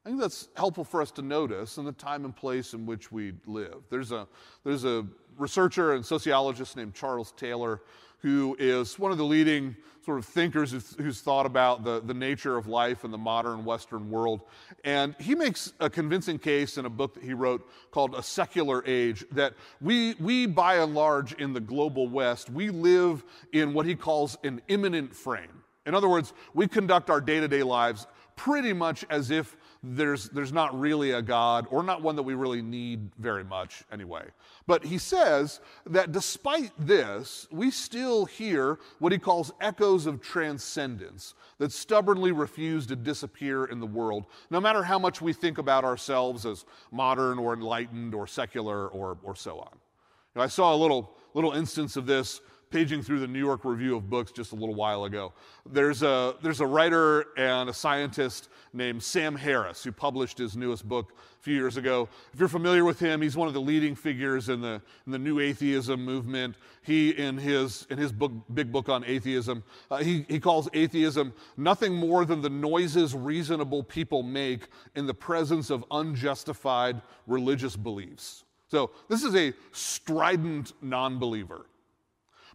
I 0.05 0.09
think 0.09 0.21
that's 0.21 0.49
helpful 0.57 0.83
for 0.83 1.01
us 1.01 1.13
to 1.13 1.23
notice 1.23 1.77
in 1.77 1.85
the 1.85 1.93
time 1.93 2.25
and 2.25 2.35
place 2.35 2.75
in 2.75 2.87
which 2.87 3.13
we 3.13 3.35
live. 3.47 3.85
There's 3.89 4.11
a, 4.11 4.27
there's 4.65 4.85
a 4.85 5.07
researcher 5.37 5.93
and 5.93 6.05
sociologist 6.05 6.77
named 6.77 6.95
Charles 6.95 7.33
Taylor 7.33 7.83
who 8.23 8.57
is 8.59 8.99
one 8.99 9.13
of 9.13 9.19
the 9.19 9.25
leading 9.25 9.77
sort 10.05 10.19
of 10.19 10.25
thinkers 10.25 10.73
who's, 10.99 11.21
thought 11.21 11.47
about 11.47 11.85
the, 11.85 12.01
the 12.01 12.15
nature 12.15 12.57
of 12.57 12.67
life 12.67 13.05
in 13.05 13.11
the 13.11 13.19
modern 13.19 13.65
Western 13.65 14.11
world. 14.11 14.41
And 14.85 15.15
he 15.21 15.35
makes 15.35 15.73
a 15.79 15.89
convincing 15.89 16.39
case 16.39 16.77
in 16.77 16.87
a 16.87 16.91
book 16.91 17.15
that 17.15 17.23
he 17.23 17.35
wrote 17.35 17.69
called 17.93 18.15
A 18.15 18.23
Secular 18.23 18.83
Age 18.85 19.25
that 19.33 19.55
we, 19.81 20.15
we 20.15 20.47
by 20.47 20.79
and 20.79 20.95
large, 20.95 21.35
in 21.35 21.53
the 21.53 21.61
global 21.61 22.09
West, 22.09 22.51
we 22.51 22.71
live 22.71 23.23
in 23.53 23.75
what 23.75 23.87
he 23.87 23.95
calls 23.95 24.37
an 24.43 24.61
immanent 24.69 25.15
frame. 25.15 25.63
In 25.87 25.95
other 25.95 26.09
words, 26.09 26.33
we 26.55 26.67
conduct 26.69 27.11
our 27.11 27.21
day 27.21 27.41
to 27.41 27.49
day 27.49 27.63
lives 27.63 28.07
pretty 28.37 28.73
much 28.73 29.05
as 29.11 29.31
if 29.31 29.57
there's, 29.83 30.29
there's 30.29 30.53
not 30.53 30.79
really 30.79 31.11
a 31.11 31.23
God, 31.23 31.67
or 31.71 31.83
not 31.83 32.03
one 32.03 32.15
that 32.17 32.23
we 32.23 32.35
really 32.35 32.63
need 32.63 33.11
very 33.19 33.43
much 33.43 33.83
anyway. 33.91 34.25
But 34.67 34.85
he 34.85 34.97
says 34.99 35.61
that 35.87 36.13
despite 36.13 36.71
this, 36.79 37.49
we 37.51 37.71
still 37.71 38.25
hear 38.25 38.79
what 39.01 39.11
he 39.11 39.19
calls 39.19 39.53
echoes 39.61 40.07
of 40.07 40.21
transcendence 40.21 41.35
that 41.59 41.73
stubbornly 41.73 42.31
refuse 42.31 42.87
to 42.87 42.97
disappear 42.97 43.65
in 43.65 43.81
the 43.81 43.87
world, 43.87 44.27
no 44.51 44.61
matter 44.61 44.85
how 44.85 45.01
much 45.01 45.21
we 45.21 45.33
think 45.33 45.59
about 45.59 45.85
ourselves 45.85 46.47
as 46.47 46.65
modern 46.93 47.39
or 47.39 47.53
enlightened 47.53 48.15
or 48.15 48.29
secular 48.29 48.87
or, 48.89 49.19
or 49.25 49.35
so 49.35 49.59
on. 49.59 49.73
You 49.73 50.39
know, 50.39 50.43
I 50.43 50.47
saw 50.47 50.75
a 50.75 50.77
little, 50.77 51.17
little 51.35 51.53
instance 51.53 51.97
of 51.97 52.07
this 52.07 52.41
paging 52.73 53.03
through 53.03 53.21
the 53.21 53.27
New 53.27 53.39
York 53.39 53.67
Review 53.67 53.97
of 53.97 54.09
Books 54.09 54.33
just 54.33 54.53
a 54.53 54.55
little 54.55 54.75
while 54.75 55.05
ago. 55.05 55.35
There's 55.71 56.03
a, 56.03 56.35
there's 56.43 56.61
a 56.61 56.67
writer 56.67 57.27
and 57.37 57.69
a 57.69 57.73
scientist 57.73 58.49
named 58.73 59.03
Sam 59.03 59.37
Harris 59.37 59.85
who 59.85 59.93
published 59.93 60.39
his 60.39 60.57
newest 60.57 60.89
book 60.89 61.13
a 61.39 61.43
few 61.43 61.55
years 61.55 61.77
ago. 61.77 62.09
If 62.33 62.41
you're 62.41 62.49
familiar 62.49 62.87
with 62.87 62.99
him, 62.99 63.21
he's 63.21 63.37
one 63.37 63.47
of 63.47 63.53
the 63.53 63.61
leading 63.61 63.95
figures 63.95 64.49
in 64.49 64.63
the, 64.63 64.81
in 65.05 65.13
the 65.13 65.19
new 65.19 65.39
atheism 65.39 66.03
movement. 66.03 66.57
He, 66.81 67.11
in 67.11 67.37
his, 67.37 67.87
in 67.91 67.99
his 67.99 68.11
book, 68.11 68.33
big 68.55 68.73
book 68.73 68.89
on 68.89 69.05
atheism, 69.05 69.63
uh, 69.91 69.99
he, 69.99 70.25
he 70.27 70.41
calls 70.41 70.67
atheism 70.73 71.35
nothing 71.59 71.95
more 71.95 72.25
than 72.25 72.41
the 72.41 72.51
noises 72.51 73.15
reasonable 73.15 73.83
people 73.83 74.23
make 74.23 74.69
in 74.97 75.07
the 75.07 75.15
presence 75.15 75.69
of 75.69 75.85
unjustified 75.91 77.03
religious 77.27 77.77
beliefs. 77.77 78.45
So, 78.69 78.93
this 79.11 79.23
is 79.23 79.37
a 79.37 79.53
strident 79.73 80.73
non 80.81 81.19
believer. 81.19 81.67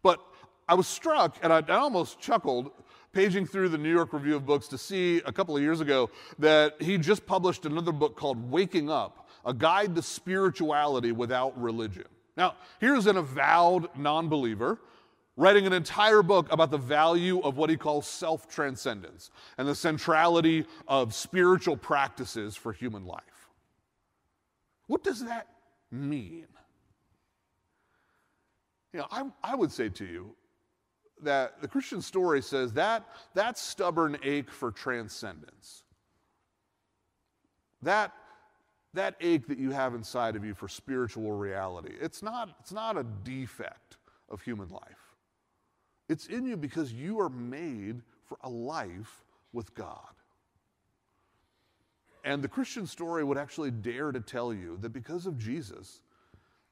But 0.03 0.19
I 0.67 0.73
was 0.73 0.87
struck 0.87 1.37
and 1.41 1.51
I, 1.51 1.63
I 1.67 1.75
almost 1.75 2.19
chuckled 2.19 2.71
paging 3.13 3.45
through 3.45 3.69
the 3.69 3.77
New 3.77 3.91
York 3.91 4.13
Review 4.13 4.35
of 4.35 4.45
Books 4.45 4.67
to 4.67 4.77
see 4.77 5.21
a 5.25 5.31
couple 5.31 5.55
of 5.55 5.63
years 5.63 5.81
ago 5.81 6.09
that 6.39 6.81
he 6.81 6.97
just 6.97 7.25
published 7.25 7.65
another 7.65 7.91
book 7.91 8.15
called 8.15 8.51
Waking 8.51 8.89
Up 8.89 9.27
a 9.47 9.53
guide 9.53 9.95
to 9.95 10.01
spirituality 10.01 11.11
without 11.11 11.59
religion. 11.59 12.03
Now, 12.35 12.55
here's 12.79 13.07
an 13.07 13.17
avowed 13.17 13.87
non 13.97 14.27
believer 14.29 14.77
writing 15.37 15.65
an 15.65 15.73
entire 15.73 16.21
book 16.21 16.51
about 16.51 16.69
the 16.69 16.77
value 16.77 17.39
of 17.39 17.57
what 17.57 17.69
he 17.69 17.77
calls 17.77 18.05
self 18.05 18.47
transcendence 18.47 19.31
and 19.57 19.67
the 19.67 19.73
centrality 19.73 20.65
of 20.87 21.15
spiritual 21.15 21.77
practices 21.77 22.55
for 22.55 22.73
human 22.73 23.05
life. 23.05 23.23
What 24.87 25.03
does 25.03 25.23
that 25.23 25.47
mean? 25.91 26.47
You 28.97 29.03
know, 29.03 29.09
I, 29.11 29.51
I 29.51 29.55
would 29.55 29.71
say 29.71 29.89
to 29.89 30.05
you 30.05 30.33
that 31.21 31.61
the 31.61 31.67
Christian 31.67 32.01
story 32.01 32.41
says 32.41 32.73
that 32.73 33.05
that 33.35 33.55
stubborn 33.55 34.17
ache 34.23 34.49
for 34.49 34.71
transcendence, 34.71 35.83
that, 37.83 38.11
that 38.95 39.13
ache 39.21 39.45
that 39.49 39.59
you 39.59 39.69
have 39.69 39.93
inside 39.93 40.35
of 40.35 40.43
you 40.43 40.55
for 40.55 40.67
spiritual 40.67 41.31
reality, 41.33 41.93
it's 42.01 42.23
not, 42.23 42.49
it's 42.59 42.71
not 42.71 42.97
a 42.97 43.03
defect 43.23 43.97
of 44.29 44.41
human 44.41 44.69
life. 44.69 45.13
It's 46.09 46.25
in 46.25 46.47
you 46.47 46.57
because 46.57 46.91
you 46.91 47.19
are 47.19 47.29
made 47.29 48.01
for 48.25 48.39
a 48.41 48.49
life 48.49 49.23
with 49.53 49.75
God. 49.75 50.09
And 52.23 52.43
the 52.43 52.47
Christian 52.47 52.87
story 52.87 53.23
would 53.23 53.37
actually 53.37 53.69
dare 53.69 54.11
to 54.11 54.21
tell 54.21 54.51
you 54.51 54.79
that 54.81 54.89
because 54.89 55.27
of 55.27 55.37
Jesus, 55.37 56.01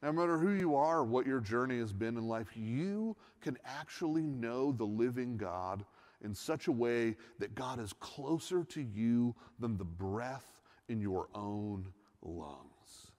no 0.02 0.12
matter 0.12 0.38
who 0.38 0.52
you 0.52 0.76
are, 0.76 1.04
what 1.04 1.26
your 1.26 1.40
journey 1.40 1.80
has 1.80 1.94
been 1.94 2.18
in 2.18 2.28
life, 2.28 2.48
you 2.56 3.16
can 3.42 3.58
actually 3.66 4.24
know 4.24 4.72
the 4.72 4.86
living 4.86 5.38
God 5.38 5.86
in 6.24 6.34
such 6.34 6.68
a 6.68 6.72
way 6.72 7.16
that 7.40 7.56
God 7.56 7.80
is 7.80 7.94
closer 7.94 8.64
to 8.66 8.82
you 8.82 9.36
than 9.60 9.78
the 9.78 9.86
breath 9.86 10.62
in 10.90 11.00
your 11.00 11.28
own 11.34 11.88
lungs. 12.22 13.12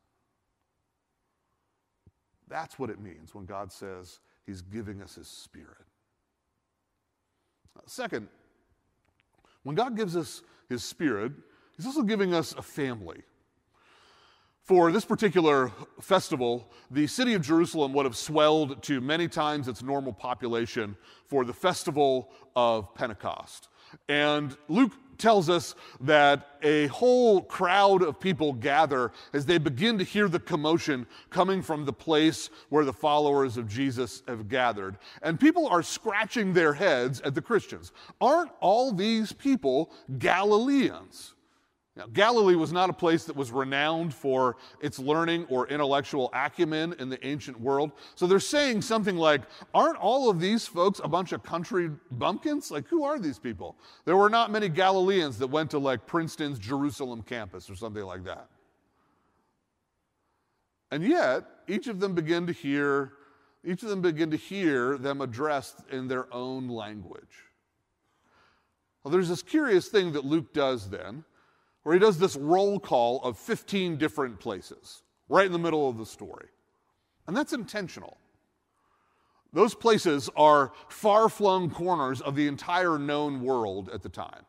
That's 2.48 2.78
what 2.78 2.90
it 2.90 3.00
means 3.00 3.34
when 3.34 3.44
God 3.44 3.72
says 3.72 4.20
He's 4.44 4.62
giving 4.62 5.02
us 5.02 5.16
His 5.16 5.28
Spirit. 5.28 5.86
Second, 7.86 8.28
when 9.64 9.76
God 9.76 9.96
gives 9.96 10.16
us 10.16 10.42
His 10.68 10.84
Spirit, 10.84 11.32
He's 11.76 11.86
also 11.86 12.02
giving 12.02 12.32
us 12.32 12.54
a 12.54 12.62
family. 12.62 13.22
For 14.66 14.90
this 14.90 15.04
particular 15.04 15.70
festival, 16.00 16.68
the 16.90 17.06
city 17.06 17.34
of 17.34 17.42
Jerusalem 17.42 17.92
would 17.92 18.04
have 18.04 18.16
swelled 18.16 18.82
to 18.82 19.00
many 19.00 19.28
times 19.28 19.68
its 19.68 19.80
normal 19.80 20.12
population 20.12 20.96
for 21.26 21.44
the 21.44 21.52
festival 21.52 22.32
of 22.56 22.92
Pentecost. 22.92 23.68
And 24.08 24.56
Luke 24.66 24.90
tells 25.18 25.48
us 25.48 25.76
that 26.00 26.56
a 26.64 26.88
whole 26.88 27.42
crowd 27.42 28.02
of 28.02 28.18
people 28.18 28.52
gather 28.54 29.12
as 29.32 29.46
they 29.46 29.58
begin 29.58 29.98
to 29.98 30.04
hear 30.04 30.28
the 30.28 30.40
commotion 30.40 31.06
coming 31.30 31.62
from 31.62 31.84
the 31.84 31.92
place 31.92 32.50
where 32.68 32.84
the 32.84 32.92
followers 32.92 33.56
of 33.56 33.68
Jesus 33.68 34.24
have 34.26 34.48
gathered. 34.48 34.98
And 35.22 35.38
people 35.38 35.68
are 35.68 35.84
scratching 35.84 36.52
their 36.52 36.72
heads 36.72 37.20
at 37.20 37.36
the 37.36 37.40
Christians. 37.40 37.92
Aren't 38.20 38.50
all 38.58 38.90
these 38.90 39.32
people 39.32 39.92
Galileans? 40.18 41.35
Now, 41.96 42.04
Galilee 42.12 42.56
was 42.56 42.72
not 42.72 42.90
a 42.90 42.92
place 42.92 43.24
that 43.24 43.34
was 43.34 43.50
renowned 43.50 44.12
for 44.12 44.56
its 44.82 44.98
learning 44.98 45.46
or 45.48 45.66
intellectual 45.68 46.28
acumen 46.34 46.94
in 46.98 47.08
the 47.08 47.26
ancient 47.26 47.58
world. 47.58 47.90
So 48.16 48.26
they're 48.26 48.38
saying 48.38 48.82
something 48.82 49.16
like, 49.16 49.40
Aren't 49.72 49.96
all 49.96 50.28
of 50.28 50.38
these 50.38 50.66
folks 50.66 51.00
a 51.02 51.08
bunch 51.08 51.32
of 51.32 51.42
country 51.42 51.90
bumpkins? 52.10 52.70
Like, 52.70 52.86
who 52.88 53.04
are 53.04 53.18
these 53.18 53.38
people? 53.38 53.76
There 54.04 54.16
were 54.16 54.28
not 54.28 54.50
many 54.50 54.68
Galileans 54.68 55.38
that 55.38 55.46
went 55.46 55.70
to 55.70 55.78
like 55.78 56.06
Princeton's 56.06 56.58
Jerusalem 56.58 57.22
campus 57.22 57.70
or 57.70 57.74
something 57.74 58.04
like 58.04 58.24
that. 58.24 58.48
And 60.90 61.02
yet, 61.02 61.44
each 61.66 61.88
of 61.88 61.98
them 61.98 62.14
begin 62.14 62.46
to 62.46 62.52
hear, 62.52 63.12
each 63.64 63.82
of 63.82 63.88
them 63.88 64.02
begin 64.02 64.30
to 64.32 64.36
hear 64.36 64.98
them 64.98 65.22
addressed 65.22 65.78
in 65.90 66.08
their 66.08 66.32
own 66.32 66.68
language. 66.68 67.44
Well, 69.02 69.12
there's 69.12 69.30
this 69.30 69.42
curious 69.42 69.88
thing 69.88 70.12
that 70.12 70.26
Luke 70.26 70.52
does 70.52 70.90
then 70.90 71.24
where 71.86 71.94
he 71.94 72.00
does 72.00 72.18
this 72.18 72.34
roll 72.34 72.80
call 72.80 73.22
of 73.22 73.38
15 73.38 73.96
different 73.96 74.40
places 74.40 75.04
right 75.28 75.46
in 75.46 75.52
the 75.52 75.58
middle 75.60 75.88
of 75.88 75.96
the 75.96 76.04
story. 76.04 76.48
And 77.28 77.36
that's 77.36 77.52
intentional. 77.52 78.16
Those 79.52 79.72
places 79.72 80.28
are 80.36 80.72
far 80.88 81.28
flung 81.28 81.70
corners 81.70 82.20
of 82.20 82.34
the 82.34 82.48
entire 82.48 82.98
known 82.98 83.40
world 83.40 83.88
at 83.94 84.02
the 84.02 84.08
time. 84.08 84.46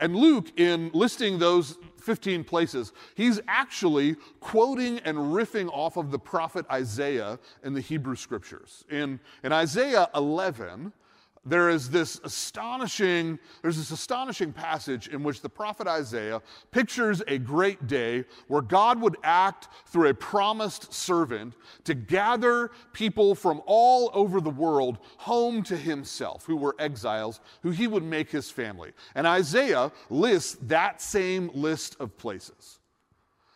And 0.00 0.16
Luke, 0.16 0.58
in 0.58 0.90
listing 0.92 1.38
those 1.38 1.78
15 2.02 2.42
places, 2.42 2.92
he's 3.14 3.40
actually 3.46 4.16
quoting 4.40 4.98
and 5.04 5.16
riffing 5.16 5.70
off 5.72 5.96
of 5.96 6.10
the 6.10 6.18
prophet 6.18 6.66
Isaiah 6.68 7.38
in 7.62 7.74
the 7.74 7.80
Hebrew 7.80 8.16
scriptures. 8.16 8.84
In, 8.90 9.20
in 9.44 9.52
Isaiah 9.52 10.08
11, 10.16 10.92
there 11.46 11.68
is 11.68 11.90
this 11.90 12.20
astonishing 12.24 13.38
there's 13.62 13.76
this 13.76 13.90
astonishing 13.90 14.52
passage 14.52 15.08
in 15.08 15.22
which 15.22 15.40
the 15.40 15.48
prophet 15.48 15.86
isaiah 15.86 16.40
pictures 16.70 17.22
a 17.28 17.38
great 17.38 17.86
day 17.86 18.24
where 18.48 18.62
god 18.62 19.00
would 19.00 19.16
act 19.22 19.68
through 19.86 20.08
a 20.08 20.14
promised 20.14 20.92
servant 20.92 21.54
to 21.84 21.94
gather 21.94 22.70
people 22.92 23.34
from 23.34 23.62
all 23.66 24.10
over 24.14 24.40
the 24.40 24.50
world 24.50 24.98
home 25.18 25.62
to 25.62 25.76
himself 25.76 26.44
who 26.46 26.56
were 26.56 26.74
exiles 26.78 27.40
who 27.62 27.70
he 27.70 27.86
would 27.86 28.02
make 28.02 28.30
his 28.30 28.50
family. 28.50 28.92
And 29.14 29.26
isaiah 29.26 29.92
lists 30.10 30.56
that 30.62 31.00
same 31.00 31.50
list 31.54 31.96
of 32.00 32.16
places 32.16 32.78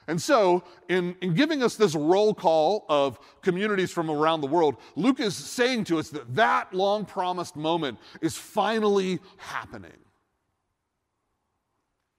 and 0.08 0.20
so, 0.20 0.64
in, 0.88 1.14
in 1.20 1.34
giving 1.34 1.62
us 1.62 1.76
this 1.76 1.94
roll 1.94 2.32
call 2.32 2.86
of 2.88 3.20
communities 3.42 3.90
from 3.90 4.10
around 4.10 4.40
the 4.40 4.46
world, 4.46 4.76
Luke 4.96 5.20
is 5.20 5.36
saying 5.36 5.84
to 5.84 5.98
us 5.98 6.08
that 6.08 6.34
that 6.34 6.72
long 6.72 7.04
promised 7.04 7.56
moment 7.56 7.98
is 8.22 8.34
finally 8.34 9.20
happening. 9.36 9.92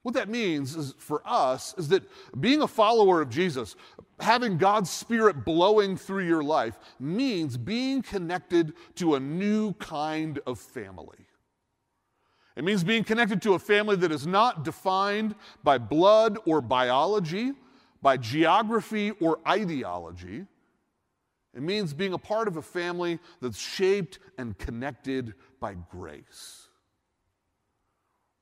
What 0.04 0.14
that 0.14 0.30
means 0.30 0.76
is 0.76 0.94
for 1.00 1.24
us 1.26 1.74
is 1.80 1.88
that 1.90 2.04
being 2.40 2.62
a 2.62 2.68
follower 2.68 3.22
of 3.22 3.30
Jesus, 3.32 3.76
having 4.20 4.60
God's 4.60 4.92
Spirit 4.92 5.44
blowing 5.44 5.98
through 5.98 6.26
your 6.26 6.44
life, 6.44 6.78
means 7.00 7.58
being 7.58 8.04
connected 8.04 8.74
to 8.96 9.16
a 9.16 9.20
new 9.20 9.74
kind 9.74 10.40
of 10.46 10.60
family. 10.60 11.26
It 12.56 12.64
means 12.64 12.84
being 12.84 13.04
connected 13.04 13.42
to 13.44 13.56
a 13.56 13.60
family 13.60 13.96
that 13.96 14.12
is 14.12 14.28
not 14.28 14.64
defined 14.64 15.34
by 15.64 15.80
blood 15.80 16.38
or 16.46 16.62
biology 16.62 17.54
by 18.02 18.18
geography 18.18 19.12
or 19.20 19.40
ideology. 19.48 20.46
It 21.56 21.62
means 21.62 21.94
being 21.94 22.14
a 22.14 22.18
part 22.18 22.48
of 22.48 22.58
a 22.58 22.62
family 22.62 23.20
that's 23.42 23.60
shaped 23.60 24.20
and 24.38 24.58
connected 24.58 25.34
by 25.60 25.76
grace. 25.90 26.68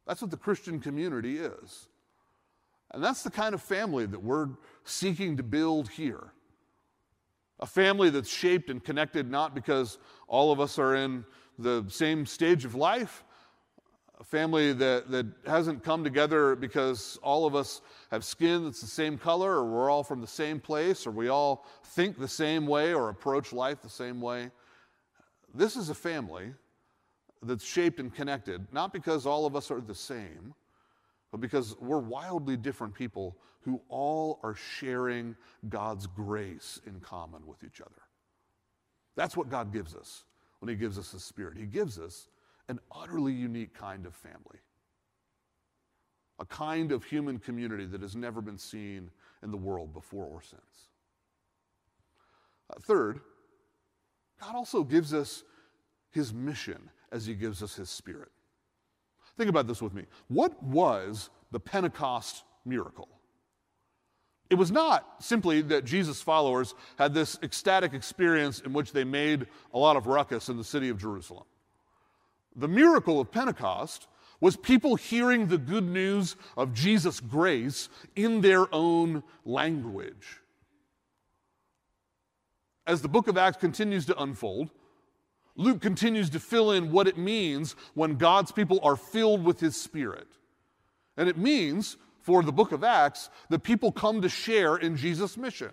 That's 0.06 0.22
what 0.22 0.32
the 0.32 0.38
Christian 0.38 0.80
community 0.80 1.38
is. 1.38 1.88
And 2.93 3.04
that's 3.04 3.24
the 3.24 3.32
kind 3.32 3.54
of 3.54 3.62
family 3.62 4.06
that 4.06 4.24
we're 4.24 4.50
seeking 4.84 5.38
to 5.38 5.43
build 5.43 5.89
here. 5.89 6.32
A 7.60 7.65
family 7.65 8.10
that's 8.10 8.30
shaped 8.30 8.70
and 8.70 8.84
connected 8.84 9.30
not 9.30 9.56
because 9.56 9.98
all 10.28 10.52
of 10.52 10.60
us 10.60 10.78
are 10.78 10.96
in 10.96 11.26
the 11.58 11.84
same 11.89 12.26
stage 12.26 12.65
of 12.65 12.76
life, 12.76 13.24
a 14.19 14.23
family 14.23 14.73
that, 14.73 15.12
that 15.12 15.27
hasn't 15.45 15.84
come 15.84 16.03
together 16.03 16.56
because 16.56 17.19
all 17.21 17.45
of 17.45 17.56
us 17.56 17.82
have 18.12 18.23
skin 18.23 18.63
that's 18.63 18.82
the 18.82 18.88
same 18.88 19.17
color, 19.17 19.51
or 19.58 19.65
we're 19.65 19.89
all 19.89 20.03
from 20.03 20.21
the 20.21 20.27
same 20.27 20.60
place, 20.60 21.06
or 21.06 21.12
we 21.12 21.27
all 21.27 21.65
think 21.84 22.17
the 22.17 22.27
same 22.27 22.65
way, 22.65 22.93
or 22.93 23.10
approach 23.10 23.53
life 23.53 23.82
the 23.82 23.89
same 23.89 24.19
way. 24.19 24.49
This 25.53 25.75
is 25.75 25.89
a 25.89 25.95
family 25.95 26.53
that's 27.43 27.63
shaped 27.63 27.99
and 27.99 28.13
connected, 28.13 28.65
not 28.71 28.91
because 28.91 29.25
all 29.25 29.45
of 29.45 29.56
us 29.56 29.69
are 29.69 29.82
the 29.82 29.95
same, 29.95 30.56
but 31.32 31.39
because 31.39 31.75
we're 31.80 31.99
wildly 31.99 32.58
different 32.58 32.95
people 32.95 33.38
who 33.62 33.82
all 33.89 34.39
are 34.43 34.56
sharing 34.56 35.36
God's 35.69 36.08
grace 36.08 36.80
in 36.88 36.99
common 37.01 37.45
with 37.45 37.63
each 37.63 37.82
other. 37.82 37.91
That's 39.15 39.38
what 39.38 39.49
God 39.49 39.73
gives 39.73 39.93
us 39.93 40.23
when 40.60 40.69
He 40.69 40.75
gives 40.75 40.97
us 40.97 41.12
His 41.12 41.23
Spirit. 41.23 41.58
He 41.58 41.65
gives 41.65 41.99
us 41.99 42.30
an 42.69 42.80
utterly 42.91 43.34
unique 43.34 43.73
kind 43.73 44.06
of 44.06 44.15
family, 44.15 44.60
a 46.39 46.45
kind 46.45 46.91
of 46.91 47.03
human 47.03 47.39
community 47.39 47.86
that 47.86 48.01
has 48.01 48.15
never 48.15 48.41
been 48.41 48.58
seen 48.58 49.10
in 49.43 49.51
the 49.51 49.58
world 49.58 49.93
before 49.93 50.25
or 50.25 50.41
since. 50.41 50.89
Uh, 52.69 52.80
third, 52.82 53.19
God 54.41 54.56
also 54.56 54.84
gives 54.84 55.13
us 55.13 55.43
his 56.12 56.34
mission 56.34 56.89
as 57.12 57.25
he 57.25 57.34
gives 57.34 57.63
us 57.63 57.75
his 57.75 57.89
spirit. 57.89 58.30
Think 59.38 59.49
about 59.49 59.67
this 59.67 59.82
with 59.82 59.93
me. 59.93 60.03
What 60.27 60.62
was 60.62 61.30
the 61.51 61.60
Pentecost 61.60 62.43
miracle? 62.65 63.08
It 64.49 64.56
was 64.56 64.71
not 64.71 65.06
simply 65.19 65.62
that 65.63 65.86
Jesus' 65.86 66.21
followers 66.21 66.73
had 66.97 67.13
this 67.13 67.38
ecstatic 67.43 67.93
experience 67.93 68.62
in 68.62 68.73
which 68.73 68.93
they 68.93 69.03
made 69.03 69.47
a 69.73 69.77
lot 69.77 69.97
of 69.97 70.08
ruckus 70.08 70.49
in 70.49 70.58
the 70.58 70.63
city 70.63 70.89
of 70.89 70.97
Jerusalem. 70.97 71.43
The 72.58 72.67
miracle 72.67 73.20
of 73.20 73.32
Pentecost 73.32 74.08
was 74.41 74.58
people 74.58 74.96
hearing 74.96 75.48
the 75.48 75.58
good 75.58 75.84
news 75.84 76.36
of 76.58 76.74
Jesus' 76.74 77.20
grace 77.20 77.88
in 78.15 78.41
their 78.41 78.74
own 78.74 79.24
language. 79.46 80.41
As 82.86 83.02
the 83.02 83.10
book 83.10 83.28
of 83.28 83.38
Acts 83.38 83.58
continues 83.58 84.06
to 84.08 84.22
unfold, 84.22 84.70
Luke 85.56 85.82
continues 85.82 86.30
to 86.32 86.39
fill 86.39 86.72
in 86.72 86.91
what 86.91 87.08
it 87.08 87.17
means 87.17 87.76
when 87.96 88.15
God's 88.15 88.52
people 88.52 88.80
are 88.84 88.96
filled 88.96 89.43
with 89.43 89.60
his 89.60 89.76
spirit. 89.76 90.28
And 91.15 91.28
it 91.28 91.38
means, 91.38 91.98
for 92.22 92.43
the 92.43 92.52
book 92.52 92.72
of 92.72 92.84
Acts, 92.84 93.30
that 93.50 93.63
people 93.63 93.91
come 93.91 94.22
to 94.22 94.30
share 94.30 94.78
in 94.78 94.98
Jesus' 94.98 95.38
mission. 95.38 95.72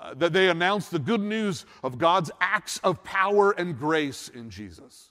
Uh, 0.00 0.14
that 0.14 0.32
they 0.32 0.48
announce 0.48 0.88
the 0.88 0.98
good 0.98 1.20
news 1.20 1.66
of 1.82 1.98
God's 1.98 2.30
acts 2.40 2.78
of 2.84 3.02
power 3.02 3.50
and 3.50 3.76
grace 3.76 4.28
in 4.28 4.48
Jesus. 4.48 5.10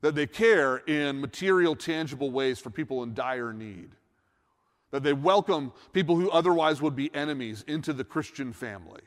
That 0.00 0.14
they 0.14 0.26
care 0.26 0.78
in 0.78 1.20
material, 1.20 1.76
tangible 1.76 2.30
ways 2.30 2.58
for 2.58 2.70
people 2.70 3.02
in 3.02 3.14
dire 3.14 3.52
need. 3.52 3.90
That 4.90 5.02
they 5.02 5.12
welcome 5.12 5.72
people 5.92 6.16
who 6.16 6.30
otherwise 6.30 6.80
would 6.80 6.96
be 6.96 7.14
enemies 7.14 7.64
into 7.68 7.92
the 7.92 8.04
Christian 8.04 8.52
family 8.52 9.02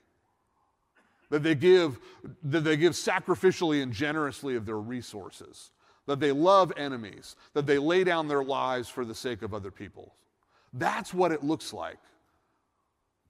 that 1.33 1.41
they 1.41 1.55
give, 1.55 1.99
that 2.43 2.59
they 2.59 2.77
give 2.77 2.93
sacrificially 2.93 3.81
and 3.81 3.91
generously 3.91 4.55
of 4.55 4.67
their 4.67 4.77
resources, 4.77 5.71
that 6.05 6.19
they 6.19 6.31
love 6.31 6.71
enemies, 6.77 7.35
that 7.53 7.65
they 7.65 7.79
lay 7.79 8.03
down 8.03 8.27
their 8.27 8.43
lives 8.43 8.87
for 8.87 9.03
the 9.03 9.15
sake 9.15 9.41
of 9.41 9.51
other 9.51 9.71
people. 9.71 10.13
That's 10.73 11.11
what 11.11 11.31
it 11.31 11.43
looks 11.43 11.73
like 11.73 11.97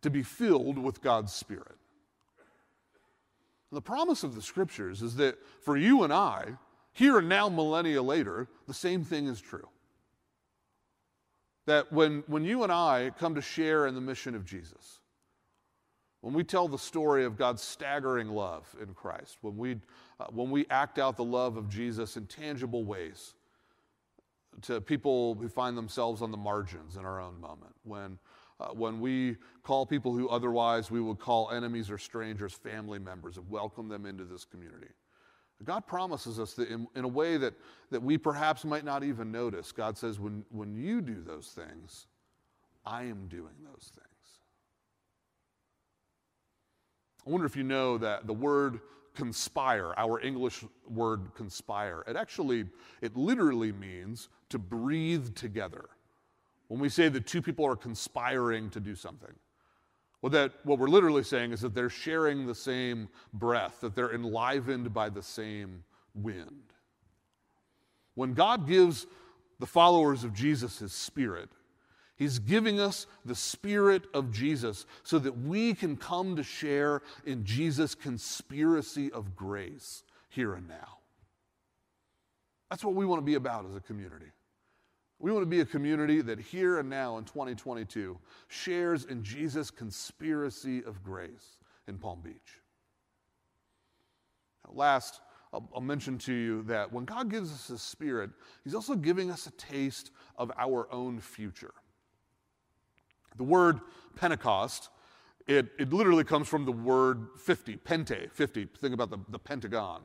to 0.02 0.10
be 0.10 0.22
filled 0.22 0.78
with 0.78 1.02
God's 1.02 1.32
Spirit. 1.32 1.78
The 3.72 3.82
promise 3.82 4.26
of 4.26 4.36
the 4.36 4.42
scriptures 4.42 5.02
is 5.02 5.16
that 5.16 5.38
for 5.62 5.78
you 5.78 6.04
and 6.04 6.12
I, 6.12 6.58
here 6.94 7.18
and 7.18 7.28
now, 7.28 7.50
millennia 7.50 8.02
later, 8.02 8.48
the 8.68 8.74
same 8.74 9.04
thing 9.04 9.28
is 9.28 9.42
true. 9.42 9.68
That 11.66 11.92
when, 11.92 12.24
when 12.28 12.46
you 12.46 12.64
and 12.64 12.72
I 12.72 13.12
come 13.18 13.36
to 13.36 13.42
share 13.42 13.88
in 13.88 13.96
the 13.96 14.02
mission 14.02 14.36
of 14.36 14.46
Jesus, 14.46 15.00
when 16.22 16.34
we 16.34 16.44
tell 16.44 16.68
the 16.68 16.78
story 16.78 17.26
of 17.26 17.36
God's 17.36 17.64
staggering 17.64 18.30
love 18.30 18.74
in 18.82 18.94
Christ, 18.94 19.38
when 19.42 19.58
we, 19.58 19.78
uh, 20.20 20.26
when 20.30 20.52
we 20.52 20.68
act 20.70 21.00
out 21.00 21.18
the 21.18 21.24
love 21.24 21.58
of 21.58 21.68
Jesus 21.68 22.16
in 22.16 22.28
tangible 22.28 22.86
ways 22.86 23.34
to 24.62 24.80
people 24.80 25.36
who 25.36 25.50
find 25.50 25.76
themselves 25.76 26.22
on 26.22 26.32
the 26.32 26.38
margins 26.38 26.96
in 26.96 27.06
our 27.06 27.20
own 27.20 27.42
moment, 27.42 27.74
when, 27.84 28.20
uh, 28.60 28.68
when 28.68 29.02
we 29.02 29.36
call 29.64 29.86
people 29.86 30.14
who 30.14 30.30
otherwise 30.30 30.92
we 30.92 31.02
would 31.02 31.18
call 31.18 31.50
enemies 31.50 31.90
or 31.90 31.98
strangers 31.98 32.54
family 32.54 33.00
members 33.00 33.38
and 33.38 33.50
welcome 33.50 33.90
them 33.90 34.06
into 34.06 34.26
this 34.26 34.46
community. 34.46 34.90
God 35.64 35.88
promises 35.88 36.40
us 36.40 36.54
that 36.54 36.70
in, 36.70 36.88
in 36.96 37.04
a 37.04 37.08
way 37.08 37.38
that, 37.38 37.54
that 37.92 38.02
we 38.02 38.18
perhaps 38.18 38.66
might 38.66 38.86
not 38.86 39.04
even 39.04 39.32
notice, 39.32 39.72
God 39.72 39.98
says, 39.98 40.20
when, 40.20 40.46
when 40.50 40.74
you 40.74 41.02
do 41.02 41.22
those 41.22 41.48
things, 41.48 42.08
I 42.86 43.04
am 43.04 43.28
doing 43.28 43.56
those 43.64 43.92
things. 43.94 44.08
I 47.26 47.30
wonder 47.30 47.46
if 47.46 47.56
you 47.56 47.64
know 47.64 47.98
that 48.00 48.28
the 48.28 48.34
word 48.34 48.82
conspire, 49.16 49.94
our 49.96 50.20
English 50.20 50.66
word 50.90 51.34
conspire, 51.36 52.04
it 52.08 52.16
actually, 52.16 52.66
it 53.02 53.16
literally 53.16 53.72
means 53.72 54.30
to 54.50 54.60
breathe 54.60 55.34
together. 55.36 55.86
When 56.68 56.80
we 56.80 56.90
say 56.90 57.10
that 57.10 57.26
two 57.26 57.42
people 57.42 57.66
are 57.66 57.76
conspiring 57.76 58.70
to 58.72 58.80
do 58.80 58.96
something, 58.96 59.34
what, 60.24 60.32
that, 60.32 60.54
what 60.64 60.80
we're 60.80 60.88
literally 60.88 61.22
saying 61.22 61.52
is 61.52 61.60
that 61.60 61.76
they're 61.76 61.90
sharing 61.90 62.48
the 62.48 62.56
same 62.56 63.10
breath, 63.34 63.82
that 63.82 63.94
they're 63.94 64.16
enlivened 64.16 64.94
by 64.94 65.10
the 65.10 65.22
same 65.22 65.84
wind. 66.16 66.64
When 68.16 68.34
God 68.34 68.66
gives 68.66 69.06
the 69.60 69.66
followers 69.66 70.24
of 70.24 70.34
Jesus 70.34 70.80
his 70.80 70.94
spirit, 70.94 71.50
He's 72.16 72.40
giving 72.40 72.80
us 72.80 73.06
the 73.26 73.36
Spirit 73.36 74.04
of 74.14 74.32
Jesus 74.32 74.86
so 75.04 75.20
that 75.20 75.40
we 75.40 75.74
can 75.74 75.98
come 75.98 76.38
to 76.38 76.44
share 76.44 77.02
in 77.26 77.44
Jesus' 77.44 77.94
conspiracy 77.94 79.12
of 79.12 79.36
grace 79.36 80.04
here 80.30 80.54
and 80.54 80.70
now. 80.70 81.00
That's 82.70 82.86
what 82.86 82.96
we 82.96 83.06
want 83.06 83.20
to 83.20 83.26
be 83.26 83.34
about 83.34 83.66
as 83.66 83.76
a 83.76 83.82
community. 83.82 84.28
We 85.24 85.32
want 85.32 85.44
to 85.44 85.50
be 85.50 85.62
a 85.62 85.66
community 85.66 86.20
that 86.20 86.38
here 86.38 86.80
and 86.80 86.90
now 86.90 87.18
in 87.18 87.24
2022 87.24 88.20
shares 88.50 89.06
in 89.06 89.24
Jesus' 89.24 89.72
conspiracy 89.72 90.84
of 90.84 91.02
grace 91.02 91.60
in 91.88 91.98
Palm 91.98 92.20
Beach. 92.22 92.60
Last, 94.68 95.22
I'll, 95.54 95.70
I'll, 95.74 95.80
mention 95.80 96.18
to 96.18 96.34
you 96.34 96.64
that 96.64 96.92
when 96.92 97.06
God 97.06 97.32
gives 97.32 97.54
us 97.54 97.70
His 97.70 97.82
Spirit, 97.82 98.32
He's 98.66 98.76
also 98.76 98.96
giving 98.96 99.32
us 99.32 99.48
a 99.48 99.52
taste 99.52 100.12
of 100.38 100.52
our 100.58 100.92
own 100.92 101.22
future. 101.22 101.74
The 103.38 103.46
word 103.46 103.80
Pentecost, 104.18 104.90
it, 105.48 105.68
it 105.80 105.94
literally 105.94 106.26
comes 106.26 106.50
from 106.50 106.66
the 106.66 106.74
word 106.74 107.28
50, 107.40 107.78
pente, 107.78 108.30
50. 108.30 108.68
Think 108.78 108.94
about 108.94 109.10
the, 109.10 109.20
the 109.30 109.40
Pentagon. 109.40 110.02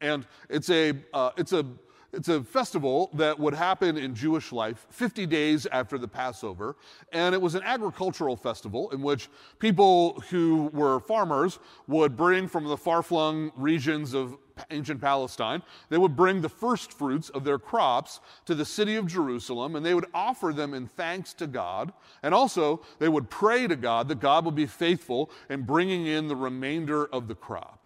And 0.00 0.26
it's 0.50 0.68
a, 0.68 0.94
uh, 1.14 1.30
it's, 1.36 1.52
a, 1.52 1.64
it's 2.12 2.28
a 2.28 2.42
festival 2.42 3.10
that 3.14 3.38
would 3.38 3.54
happen 3.54 3.96
in 3.96 4.14
Jewish 4.14 4.52
life 4.52 4.86
50 4.90 5.26
days 5.26 5.66
after 5.66 5.96
the 5.96 6.08
Passover. 6.08 6.76
And 7.12 7.34
it 7.34 7.40
was 7.40 7.54
an 7.54 7.62
agricultural 7.64 8.36
festival 8.36 8.90
in 8.90 9.00
which 9.00 9.28
people 9.58 10.20
who 10.28 10.70
were 10.74 11.00
farmers 11.00 11.58
would 11.86 12.16
bring 12.16 12.48
from 12.48 12.64
the 12.64 12.76
far 12.76 13.02
flung 13.02 13.50
regions 13.56 14.14
of 14.14 14.36
ancient 14.70 15.00
Palestine, 15.00 15.62
they 15.88 15.98
would 15.98 16.14
bring 16.14 16.40
the 16.40 16.48
first 16.48 16.92
fruits 16.92 17.30
of 17.30 17.44
their 17.44 17.58
crops 17.58 18.20
to 18.44 18.54
the 18.54 18.64
city 18.64 18.96
of 18.96 19.06
Jerusalem 19.06 19.76
and 19.76 19.84
they 19.84 19.94
would 19.94 20.06
offer 20.12 20.52
them 20.52 20.74
in 20.74 20.86
thanks 20.86 21.32
to 21.34 21.46
God. 21.46 21.92
And 22.22 22.34
also, 22.34 22.82
they 22.98 23.08
would 23.08 23.30
pray 23.30 23.66
to 23.66 23.76
God 23.76 24.08
that 24.08 24.20
God 24.20 24.44
would 24.44 24.54
be 24.54 24.66
faithful 24.66 25.30
in 25.48 25.62
bringing 25.62 26.06
in 26.06 26.28
the 26.28 26.36
remainder 26.36 27.06
of 27.06 27.28
the 27.28 27.34
crop. 27.34 27.81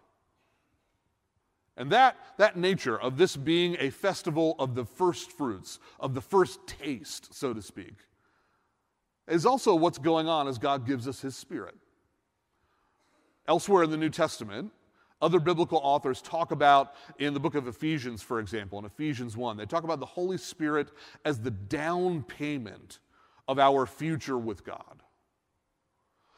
And 1.76 1.90
that, 1.92 2.16
that 2.38 2.56
nature 2.56 2.98
of 2.98 3.18
this 3.18 3.36
being 3.36 3.76
a 3.78 3.90
festival 3.90 4.56
of 4.58 4.74
the 4.74 4.84
first 4.84 5.30
fruits, 5.30 5.78
of 6.00 6.14
the 6.14 6.22
first 6.22 6.66
taste, 6.66 7.34
so 7.34 7.52
to 7.52 7.60
speak, 7.60 7.94
is 9.28 9.44
also 9.44 9.74
what's 9.74 9.98
going 9.98 10.28
on 10.28 10.48
as 10.48 10.58
God 10.58 10.86
gives 10.86 11.06
us 11.06 11.20
His 11.20 11.36
Spirit. 11.36 11.74
Elsewhere 13.46 13.82
in 13.82 13.90
the 13.90 13.96
New 13.96 14.10
Testament, 14.10 14.72
other 15.20 15.40
biblical 15.40 15.80
authors 15.82 16.20
talk 16.20 16.50
about, 16.50 16.94
in 17.18 17.34
the 17.34 17.40
book 17.40 17.54
of 17.54 17.66
Ephesians, 17.66 18.22
for 18.22 18.40
example, 18.40 18.78
in 18.78 18.84
Ephesians 18.84 19.36
1, 19.36 19.56
they 19.56 19.66
talk 19.66 19.84
about 19.84 20.00
the 20.00 20.06
Holy 20.06 20.38
Spirit 20.38 20.88
as 21.24 21.40
the 21.40 21.50
down 21.50 22.22
payment 22.22 23.00
of 23.48 23.58
our 23.58 23.86
future 23.86 24.38
with 24.38 24.64
God. 24.64 25.02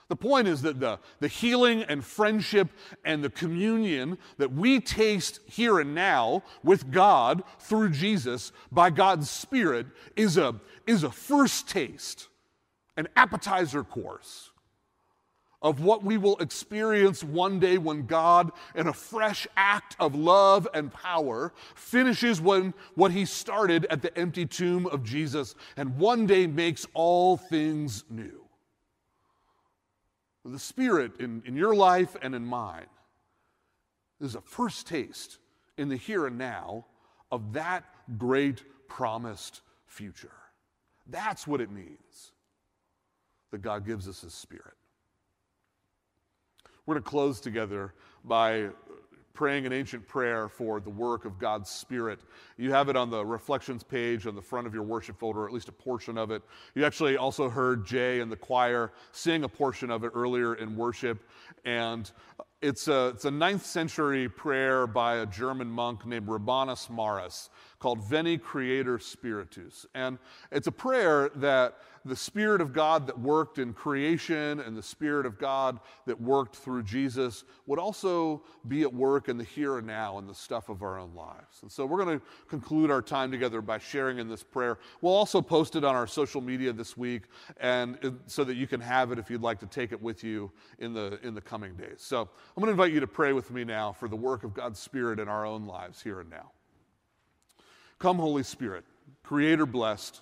The 0.09 0.17
point 0.17 0.49
is 0.49 0.63
that 0.63 0.81
the, 0.81 0.99
the 1.21 1.29
healing 1.29 1.83
and 1.83 2.03
friendship 2.03 2.69
and 3.05 3.23
the 3.23 3.31
communion 3.31 4.17
that 4.39 4.53
we 4.53 4.81
taste 4.81 5.41
here 5.45 5.81
and 5.81 5.95
now 5.95 6.43
with 6.63 6.91
God 6.91 7.43
through 7.61 7.91
Jesus 7.91 8.53
by 8.73 8.89
God's 8.89 9.29
Spirit 9.29 9.87
is 10.17 10.39
a, 10.39 10.55
is 10.87 11.03
a 11.03 11.11
first 11.11 11.69
taste, 11.69 12.29
an 12.97 13.07
appetizer 13.17 13.85
course 13.85 14.51
of 15.61 15.81
what 15.81 16.05
we 16.05 16.17
will 16.17 16.37
experience 16.39 17.25
one 17.25 17.59
day 17.59 17.79
when 17.79 18.07
God, 18.07 18.53
in 18.75 18.87
a 18.87 18.93
fresh 18.93 19.47
act 19.57 19.97
of 19.99 20.15
love 20.15 20.69
and 20.73 20.93
power, 20.93 21.53
finishes 21.75 22.41
when, 22.41 22.73
what 22.95 23.11
he 23.11 23.25
started 23.25 23.85
at 23.91 24.01
the 24.01 24.17
empty 24.17 24.47
tomb 24.47 24.87
of 24.87 25.03
Jesus 25.03 25.55
and 25.77 25.99
one 25.99 26.27
day 26.27 26.47
makes 26.47 26.87
all 26.95 27.37
things 27.37 28.05
new. 28.09 28.48
The 30.53 30.59
Spirit 30.59 31.21
in, 31.21 31.43
in 31.47 31.57
your 31.57 31.75
life 31.75 32.17
and 32.23 32.35
in 32.35 32.45
mine 32.45 32.87
This 34.21 34.31
is 34.31 34.35
a 34.37 34.41
first 34.41 34.87
taste 34.87 35.39
in 35.77 35.89
the 35.89 35.97
here 35.97 36.27
and 36.27 36.39
now 36.39 36.87
of 37.31 37.53
that 37.53 37.85
great 38.19 38.65
promised 38.89 39.61
future. 39.87 40.33
That's 41.07 41.47
what 41.47 41.61
it 41.61 41.71
means 41.71 42.33
that 43.51 43.63
God 43.63 43.87
gives 43.87 44.09
us 44.09 44.23
His 44.23 44.35
Spirit. 44.35 44.75
We're 46.87 46.95
going 46.95 47.05
to 47.05 47.11
close 47.11 47.41
together 47.41 47.95
by 48.25 48.69
praying 49.39 49.67
an 49.67 49.73
ancient 49.73 50.05
prayer 50.09 50.49
for 50.49 50.81
the 50.81 50.91
work 50.91 51.25
of 51.25 51.39
God's 51.39 51.71
Spirit. 51.71 52.19
You 52.57 52.73
have 52.73 52.89
it 52.89 52.97
on 52.97 53.09
the 53.09 53.25
reflections 53.25 53.85
page 53.85 54.27
on 54.27 54.35
the 54.35 54.43
front 54.43 54.67
of 54.67 54.75
your 54.75 54.83
worship 54.83 55.17
folder, 55.17 55.43
or 55.43 55.47
at 55.47 55.53
least 55.53 55.69
a 55.69 55.73
portion 55.73 56.19
of 56.19 56.33
it. 56.33 56.43
You 56.75 56.85
actually 56.85 57.17
also 57.17 57.49
heard 57.49 57.87
Jay 57.87 58.19
and 58.19 58.33
the 58.33 58.37
choir 58.37 58.91
sing 59.13 59.45
a 59.45 59.49
portion 59.49 59.93
of 59.93 60.03
it 60.03 60.11
earlier 60.13 60.57
in 60.57 60.75
worship. 60.75 61.23
And 61.65 62.11
it's 62.63 62.89
a, 62.89 63.11
it's 63.15 63.27
a 63.27 63.31
ninth 63.31 63.65
century 63.65 64.29
prayer 64.29 64.89
by 64.89 65.19
a 65.19 65.27
German 65.27 65.69
monk 65.69 66.05
named 66.05 66.27
Rabanus 66.27 66.91
Maurus 66.91 67.49
called 67.79 68.03
Veni 68.03 68.39
Creator 68.39 68.99
Spiritus. 68.99 69.87
And 69.95 70.19
it's 70.51 70.67
a 70.67 70.73
prayer 70.73 71.31
that 71.37 71.79
the 72.05 72.17
Spirit 72.17 72.61
of 72.61 72.73
God 72.73 73.07
that 73.07 73.19
worked 73.19 73.59
in 73.59 73.73
creation 73.73 74.61
and 74.61 74.77
the 74.77 74.83
Spirit 74.83 75.27
of 75.27 75.39
God 75.39 75.79
that 76.07 76.21
worked 76.21 76.57
through 76.57 76.83
Jesus 76.83 77.45
would 77.67 77.79
also 77.79 78.43
be 78.67 78.83
at 78.83 78.93
work 78.93 79.29
in 79.29 79.37
the 79.37 79.45
here 79.45 79.79
and 79.79 79.87
now 79.87 80.19
and 80.19 80.29
the 80.29 80.35
stuff 80.35 80.69
of 80.69 80.83
our 80.83 80.99
own 80.99 81.15
lives. 81.15 81.63
And 81.63 81.71
so 81.71 81.87
we're 81.87 82.03
going 82.03 82.19
to 82.19 82.25
conclude 82.49 82.91
our 82.91 83.03
time 83.03 83.31
together 83.31 83.61
by 83.61 83.79
sharing 83.79 84.19
in 84.19 84.29
this 84.29 84.43
prayer. 84.43 84.79
We'll 85.01 85.15
also 85.15 85.43
post 85.43 85.77
it 85.77 85.85
on 85.85 85.95
our 85.95 86.07
social 86.07 86.41
media 86.41 86.73
this 86.73 86.97
week 86.97 87.25
and 87.59 88.19
so 88.27 88.45
that 88.45 88.57
you 88.57 88.67
can 88.67 88.81
have 88.81 89.13
it 89.13 89.19
if 89.19 89.31
you'd 89.31 89.43
like 89.43 89.61
to 89.61 89.67
take 89.67 89.93
it 89.93 90.01
with 90.01 90.25
you 90.25 90.51
in 90.79 90.93
the 90.93 91.19
in 91.23 91.35
the 91.35 91.41
coming 91.41 91.75
days. 91.75 91.99
So 91.99 92.23
I'm 92.23 92.61
going 92.61 92.67
to 92.67 92.71
invite 92.73 92.93
you 92.93 93.01
to 93.01 93.07
pray 93.07 93.33
with 93.33 93.51
me 93.51 93.65
now 93.65 93.93
for 93.93 94.09
the 94.09 94.17
work 94.17 94.45
of 94.45 94.55
God's 94.55 94.79
Spirit 94.79 95.21
in 95.21 95.29
our 95.29 95.45
own 95.45 95.67
lives 95.67 96.03
here 96.03 96.21
and 96.21 96.31
now. 96.31 96.53
Come, 97.99 98.19
Holy 98.19 98.45
Spirit, 98.45 98.85
Creator 99.25 99.67
blessed 99.67 100.21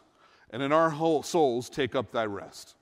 and 0.50 0.62
in 0.62 0.72
our 0.72 0.88
whole 0.88 1.22
souls 1.22 1.68
take 1.68 1.94
up 1.94 2.10
thy 2.10 2.24
rest. 2.24 2.74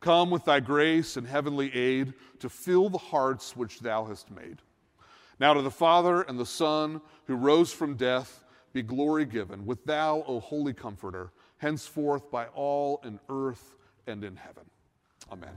Come 0.00 0.30
with 0.30 0.44
thy 0.44 0.58
grace 0.60 1.16
and 1.16 1.26
heavenly 1.26 1.72
aid 1.74 2.14
to 2.40 2.48
fill 2.48 2.88
the 2.88 2.98
hearts 2.98 3.54
which 3.54 3.80
thou 3.80 4.06
hast 4.06 4.30
made. 4.30 4.58
Now 5.38 5.54
to 5.54 5.62
the 5.62 5.70
Father 5.70 6.22
and 6.22 6.38
the 6.38 6.46
Son, 6.46 7.00
who 7.26 7.36
rose 7.36 7.72
from 7.72 7.94
death, 7.94 8.44
be 8.72 8.82
glory 8.82 9.24
given, 9.24 9.66
with 9.66 9.84
thou, 9.84 10.24
O 10.26 10.40
holy 10.40 10.72
Comforter, 10.72 11.30
henceforth 11.58 12.30
by 12.30 12.46
all 12.46 13.00
in 13.04 13.20
earth 13.28 13.76
and 14.06 14.24
in 14.24 14.36
heaven. 14.36 14.64
Amen. 15.30 15.54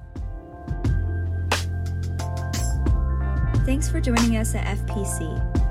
Thanks 3.66 3.90
for 3.90 4.02
joining 4.02 4.38
us 4.38 4.56
at 4.56 4.66
FPC. 4.66 5.63